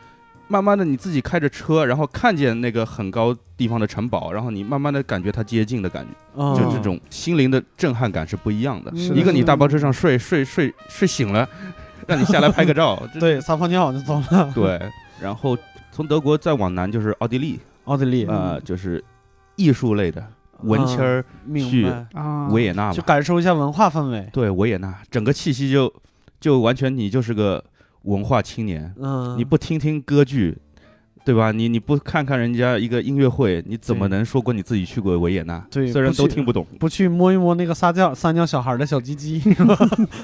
[0.51, 6.05] 慢慢的你自己开着车，然后看见那个很高地方的城堡，然后你慢慢的感觉它接近的感
[6.35, 8.91] 觉，就就这种心灵的震撼感是不一样的。
[8.93, 11.47] 嗯一个你大巴车上睡睡睡睡醒了，
[12.05, 14.51] 让你下来拍个照， 对撒泡尿就走了。
[14.53, 14.77] 对，
[15.21, 15.57] 然后
[15.89, 19.01] 从德国再往南就是奥地利，奥地利，呃，就是
[19.55, 20.21] 艺术类的
[20.63, 21.23] 文青儿
[21.55, 21.89] 去
[22.49, 24.27] 维也纳嘛，就感受一下文化氛围。
[24.33, 25.91] 对维也纳整个气息就
[26.41, 27.63] 就完全你就是个
[28.03, 30.57] 文化青年，嗯，你不听听歌剧，
[31.23, 31.51] 对吧？
[31.51, 35.63] 你你不看看人家一个音乐会，你怎么能说过你自己去过维也纳？
[35.69, 36.65] 对虽然都听不懂。
[36.79, 39.77] 不去摸一摸那个撒娇撒尿小孩的小鸡鸡， 是吧？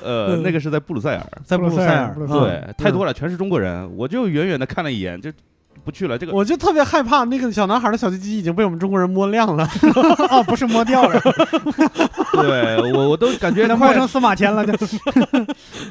[0.03, 5.31] 呃，嗯那个是在布鲁塞尔，在布鲁塞尔，布鲁塞尔对，太多了，全是中国人，我就远远的看了一眼，就
[5.87, 6.17] 不去了。
[6.17, 9.65] 这个我就特别害怕那个小男孩的小鸡鸡已经被我们中国人摸亮了。
[10.29, 11.21] 哦，不是摸掉了，
[12.33, 14.97] 对我我都感觉 快给它摸成司马迁了，就 是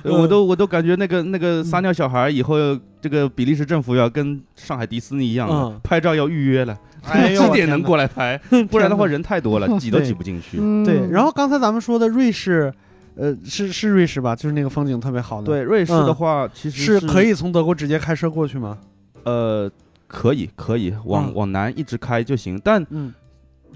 [0.05, 2.57] 我都我都感觉那个那个撒尿小孩以后，
[3.01, 8.39] 这个比利时政府要跟上海迪士尼一样拍照要预约了，几点能过来拍？
[8.71, 10.59] 不然的话人太多了，挤都挤不进去。
[10.85, 12.71] 对，然后刚才咱们说的瑞士，
[13.17, 14.37] 呃，是是瑞士吧？
[14.37, 18.77] 就是那个风景特别好的。，对，瑞士的话其实是可以从德国直接开车过去吗？
[19.25, 19.69] 呃，
[20.07, 21.35] 可以可以往嗯。
[21.35, 23.13] 往南一直开就行，但嗯。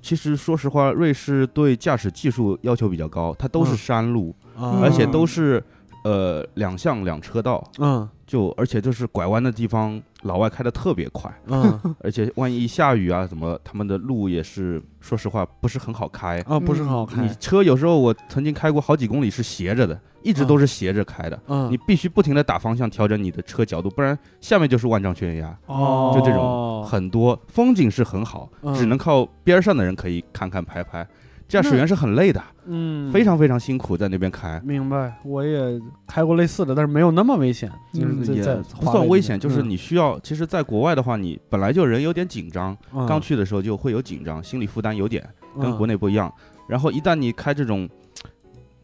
[0.03, 3.77] 其实说实话，瑞士对驾驶技术要求比较高，它都是嗯。
[3.77, 4.81] 山路，啊。
[4.83, 5.63] 而且都是
[6.05, 8.09] 呃两向两车道，嗯。
[8.27, 16.41] 就而且就是拐弯的地方，老外开的特别快，嗯而且万一下雨啊，怎么他们的路也是说实话不是很好开。
[16.47, 17.29] 啊，不是很好开你。
[17.41, 25.59] 车有时候我曾经开过好几公里是斜着的，一直都是斜着开的，嗯，你必须不停的打方向调整你的车角度，不然下面就是万丈悬崖。
[25.67, 31.07] 哦，就这种很多风景是很好，嗯只能靠边上的人可以看看拍拍。
[31.51, 34.61] 驾驶员是很累的，嗯非常非常辛苦，在那边开。
[34.65, 35.13] 明白。
[35.25, 38.43] 我也开过类似的，但是没有那么危险，就是嗯也
[38.81, 40.19] 不算危险，嗯就是你需要。
[40.21, 45.29] 其实，在国外的话，你本来就人有点紧张，嗯刚去的时候就会有紧张，心理负担有点
[45.61, 46.33] 跟国内内不一样。
[46.69, 47.89] 然后一旦你开这种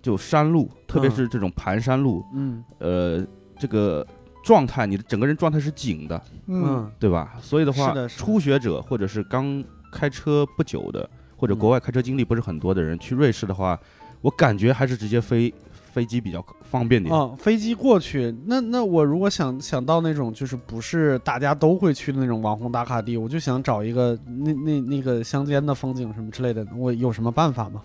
[0.03, 3.25] 就山路，特别是这种盘山路，嗯呃，
[3.57, 4.05] 这个
[4.45, 7.35] 状态，你的整个人状态是紧的，嗯嗯对吧？
[7.41, 9.63] 所以的话，是的是的初学者或者是刚
[9.93, 13.79] 开车不久的，或者嗯国外开车经历不是很多的人，去瑞士的话，
[14.21, 15.53] 我感觉还是直接飞
[15.93, 17.15] 飞机比较方便点。
[17.15, 27.83] 哦，飞机过去，那那我如果想想到那种就是不是大家都会去的那种网红打卡地，我就想找一个那那那个乡间的风景什么之类的，我有什么办法吗？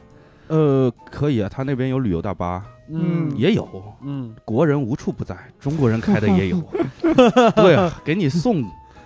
[0.48, 3.65] 呃，可以啊，他那边有旅游大巴，嗯也有。
[4.02, 6.61] 嗯国人无处不在，中国人开的也有。
[7.56, 8.61] 对啊，给你送，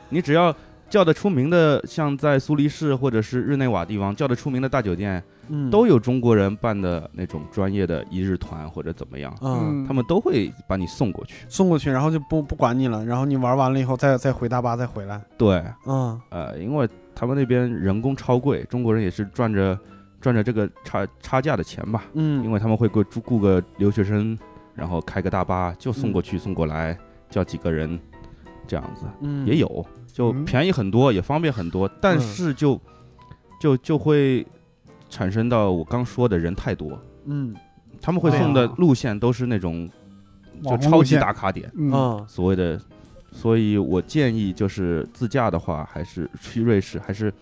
[0.10, 0.56] 你只要
[0.90, 5.70] 叫得出名的，像在苏黎世或者是日内瓦地方叫得出名的大酒店，嗯。
[5.70, 9.86] 都有中国人办的那种专业的一日团或者怎么样，嗯。
[9.88, 11.46] 他们都会把你送过去。
[11.50, 15.22] 送过去，然后就不不管你了，然后你玩完了以后再再回大巴再回来。
[15.38, 16.20] 对，嗯。
[16.30, 19.78] 呃，因为他们那边人工超贵，中国人也是赚着
[20.22, 24.38] 赚着这个差差价的钱吧，嗯，因为他们会雇雇个留学生，
[24.74, 26.98] 然后开个大巴就送过去、送过来，
[27.30, 28.00] 叫几个人
[28.68, 29.06] 这样子。
[29.22, 29.46] 嗯。
[29.46, 30.46] 也有，就嗯。
[30.46, 32.80] 便宜很多，也方便很多，但嗯是就
[33.60, 34.48] 就就会
[35.10, 37.54] 产生到我刚说的人太多，嗯。
[38.02, 39.90] 他们会送的路线都是那种
[40.64, 42.26] 就超级打卡点，嗯，嗯。
[42.28, 42.80] 所谓的。
[43.32, 47.34] 所以我建议就是自驾的话，还是去瑞士，还是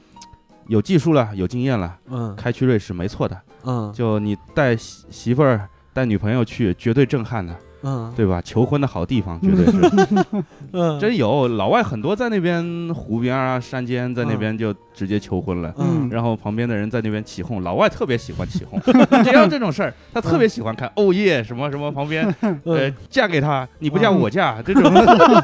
[0.66, 2.36] 有技术了、有经验了，嗯。
[2.36, 3.40] 开去瑞士没错的。
[3.64, 3.94] 嗯。
[3.94, 8.42] 就你带媳媳妇儿、带女朋友去，绝对震撼的，嗯对吧？
[8.44, 10.26] 求婚的好地方，绝对是。
[10.74, 15.74] 嗯真有老外很多在那边湖边啊、山间，在那边就直接求婚了。
[15.78, 18.80] 嗯然后旁边的人在那边起哄，老外特别喜欢起哄，
[19.24, 20.92] 只要这种事儿，他特别喜欢看。
[20.96, 22.24] 哦耶，什么什么旁边，
[22.64, 24.84] 呃，嫁给他，你不嫁我嫁，这种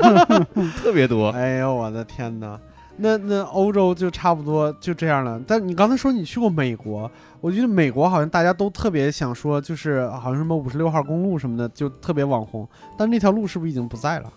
[0.81, 1.29] 特别多。
[1.29, 2.59] 哎呦我的天哪！
[2.99, 5.41] 那那欧洲就差不多就这样了。
[5.47, 7.09] 但你刚才说你去过美国，
[7.41, 12.67] 我觉得美国好像大家都特别想说，就是好像什么五十六号公路什么的，就特别网红。
[12.97, 14.31] 但那条路是不是已经不在了？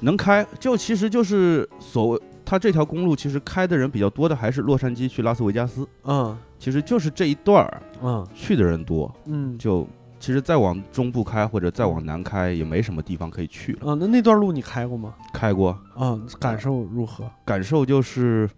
[0.00, 9.86] 能开，就其实就是所谓它这条公路，其实开的人比较多的还是洛杉矶去拉斯维加斯，嗯其实就是这一段儿嗯去的人多，嗯就
[10.22, 13.90] 其实再往中部开或者再往南开也没什么地方可以去了。
[13.90, 15.16] 啊，那那段路你开过吗？
[15.34, 17.28] 开过，啊，感受如何？
[17.44, 18.48] 感受就是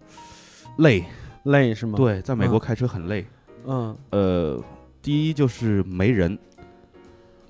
[0.77, 1.03] 累，
[1.41, 3.25] 累是吗？，对，在美国嗯开车很累。
[3.65, 4.63] 嗯呃，
[5.01, 6.37] 第一就是没人，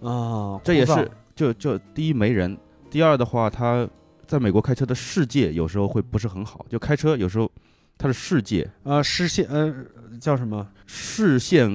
[0.01, 2.57] 啊，这也是就就第一没人，
[2.89, 3.85] 第二的话，他
[4.25, 7.51] 在美国开车的世界有时候会不是很好，就开车有时候
[7.97, 9.75] 他的世界呃视线呃
[10.21, 11.69] 叫什么视线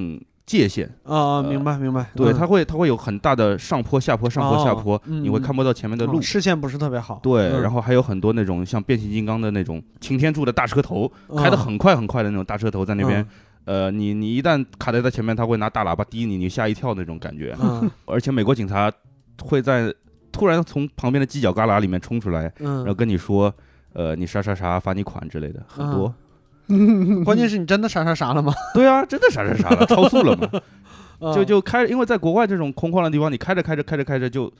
[0.45, 1.37] 界限，啊？
[1.37, 6.21] 呃明白明白，对，嗯它会它会有很大的上坡下坡上坡下哦坡，嗯嗯你会看不到前面的路哦。
[6.21, 7.19] 视线不是特别好。
[7.23, 13.25] 对，嗯然后还有很多那种像变形金刚的那种擎天柱的大车头，开得嗯很快很快的那种大车头在那边，
[13.65, 17.55] 呃，你你一旦卡在他前面，他会拿大喇叭滴你，你吓一跳那种感觉。
[17.61, 18.91] 嗯而且美国警察
[19.41, 19.93] 会在
[20.31, 23.53] 突然从旁边的犄角旮旯里面冲出来，然后嗯跟你说，
[23.93, 26.13] 呃，你啥啥啥罚你款之类的，很多。
[26.71, 28.53] 嗯， 关键是你真的啥啥啥了吗？
[28.73, 30.47] 对啊，真的啥啥啥了，超速了嘛？
[31.33, 34.51] 就嗯就开，因为在国外这种空旷的地方，你开着开着开着开着就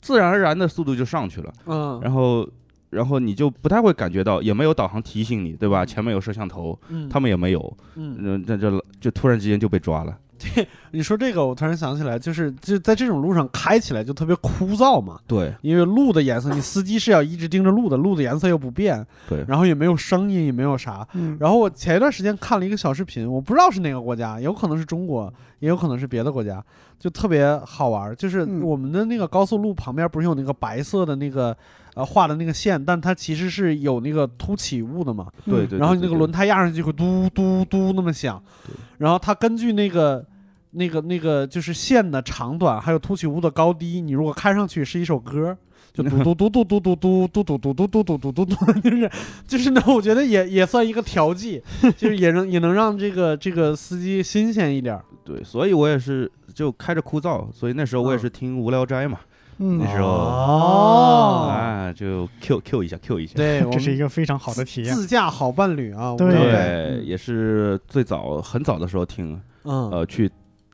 [0.00, 2.48] 自然而然的速度就上去了，嗯然后
[2.90, 5.84] 然后你就不太会感觉到，也没有导航提醒你，对吧？
[5.84, 10.16] 前面有摄像头，嗯他们也没有，嗯，嗯，这这就突然之间就被抓了。
[10.92, 21.06] 你说这个，我突然想起来，就是就在这种路上开起来就特别枯燥嘛，对因为路的颜色，你司机是要一直盯着路的，路的颜色又不变，对，然后也没有声音，也没有啥。
[21.14, 26.64] 嗯，然后我前一段时间看了一个小视频，我不知道是哪个国家，有可能是中国，也有可能是别的国家，
[26.98, 28.14] 就特别好玩儿。
[28.14, 31.56] 就是嗯我们的那个高速路旁边不是有那个白色的那个
[31.94, 35.28] 呃画的那个线，但它其实是有那个凸起物的嘛。
[35.44, 40.24] 对对，然后你那个轮胎压上去会嘟嘟嘟那么响对，然后它根据那个
[40.72, 45.56] 那个那个就是线的长短，还有凸起物的高低，你如果开上去是一首歌。
[46.04, 49.10] 就嘟嘟嘟嘟嘟嘟嘟嘟嘟嘟嘟嘟嘟嘟嘟嘟， 就是
[49.46, 51.62] 就是呢，我觉得也也算一个调剂，
[51.96, 55.04] 就是也能也能让这个这个司机新鲜一点儿。
[55.24, 59.18] 对，所以我也是就开着枯燥，所以那时候我也嗯是听无聊斋嘛，
[59.58, 63.34] 嗯那时候哦啊，就 Q Q 一下 Q 一下。
[63.34, 64.94] 对， 这是一个非常好的体验。
[64.94, 70.30] 自驾好伴侣啊，对，也是最早很早的时候听，嗯呃，去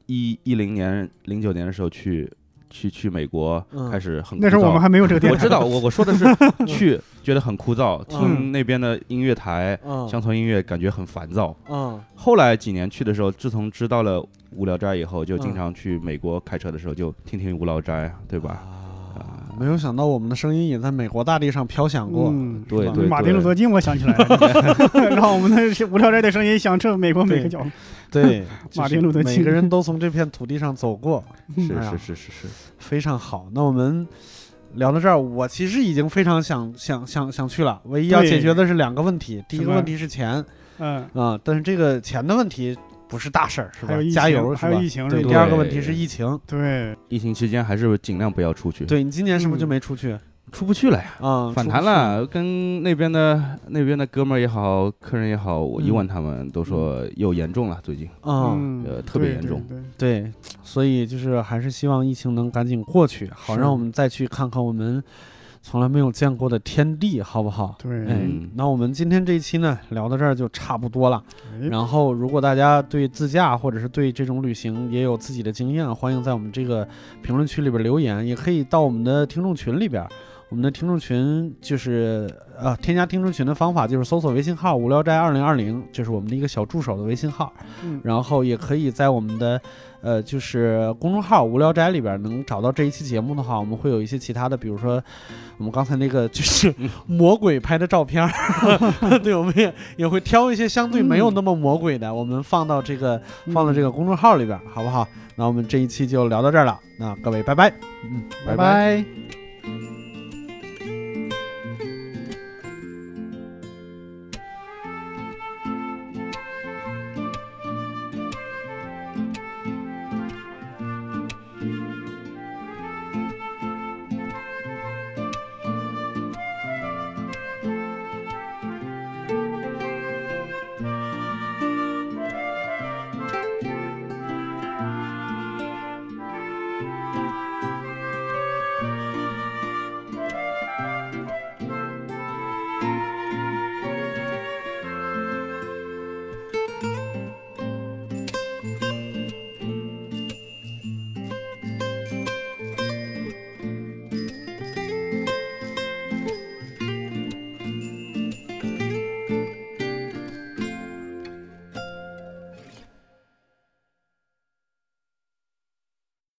[0.06, 2.30] 一一零年、零九年的时候去
[2.74, 4.38] 去去美国，嗯开始很枯燥。
[4.42, 6.24] 那时候我们还没有这个电台，我知道， 我我说的是
[6.66, 11.56] 去觉得很枯燥，嗯听那边的音乐台、嗯乡村音乐感觉很烦躁。
[11.70, 14.20] 嗯后来几年去的时候，自从知道了
[14.50, 18.64] 无聊斋以后，就经嗯常去美国开车的时候就听听无聊斋，对吧？
[19.54, 22.30] 啊，没有想到我们的声音也在美国大地上飘响过。
[22.32, 27.70] 嗯，对对马丁路德金，我想起来了， 让我们的无聊斋的声音响彻美国每个角落。
[28.10, 28.44] 对，
[28.76, 31.22] 马就是丁路德金每个人都从这片土地上走过，
[31.56, 32.48] 是是是是是，
[32.78, 33.48] 非常好。
[33.52, 34.06] 那我们
[34.74, 40.44] 聊到这儿，我其实已经非常想想想想去了，唯一要解决的是两个问题，第一个问题是钱
[40.78, 42.76] 嗯，啊，但是这个钱的问题
[43.14, 46.36] 不是大事儿，是吧加油，是吧还有疫情对，是吧第二个问题是疫情。
[46.48, 50.18] 对，疫情期间还是尽量不要出去，，对你今年是不是就嗯没出去
[50.50, 51.14] 出不去了呀。
[51.20, 51.52] 啊？
[51.54, 51.64] 反。
[51.68, 60.32] 弹了，跟那边的那边的哥们儿也好，客人也好，我一嗯问他们都说又严重了，最近啊，嗯呃特别严重对对对，
[60.64, 65.02] 所以就是还是希望疫情能赶紧过去，好让我们再去看看我们
[65.66, 67.74] 从来没有见过的天地，好不好？
[67.82, 67.90] 对，
[68.54, 71.24] 那我们今天这一期呢，聊到这儿就差不多了。
[71.54, 76.86] 哎然后，如果大家对自驾或者是对这种旅行也有自己的经验，欢迎在我们这个
[77.22, 80.06] 评论区里边留言，也可以到我们的听众群里边。
[80.50, 87.52] 我我们的听众群就是呃，添加听众群的方法就是搜索微信号“无聊斋二零二零”，就是我们的一个小助手的微信号。
[87.82, 89.60] 嗯然后也可以在我们的
[90.04, 95.02] 呃，就是公众号“无聊斋”里边能找到这一期节目的话，我们会有一些其他的，比如说
[95.56, 96.72] 我们刚才那个就是
[97.08, 98.30] 魔鬼拍的照片儿，
[99.24, 103.18] 对，我们也也会挑一些相对没有那么魔鬼的，我们放到这个
[103.52, 105.08] 放到这个公众号里边，好不好？
[105.36, 107.70] 那我们这一期就聊到这儿了，那各位拜拜，
[108.04, 108.54] 嗯，拜。
[108.54, 109.43] 拜拜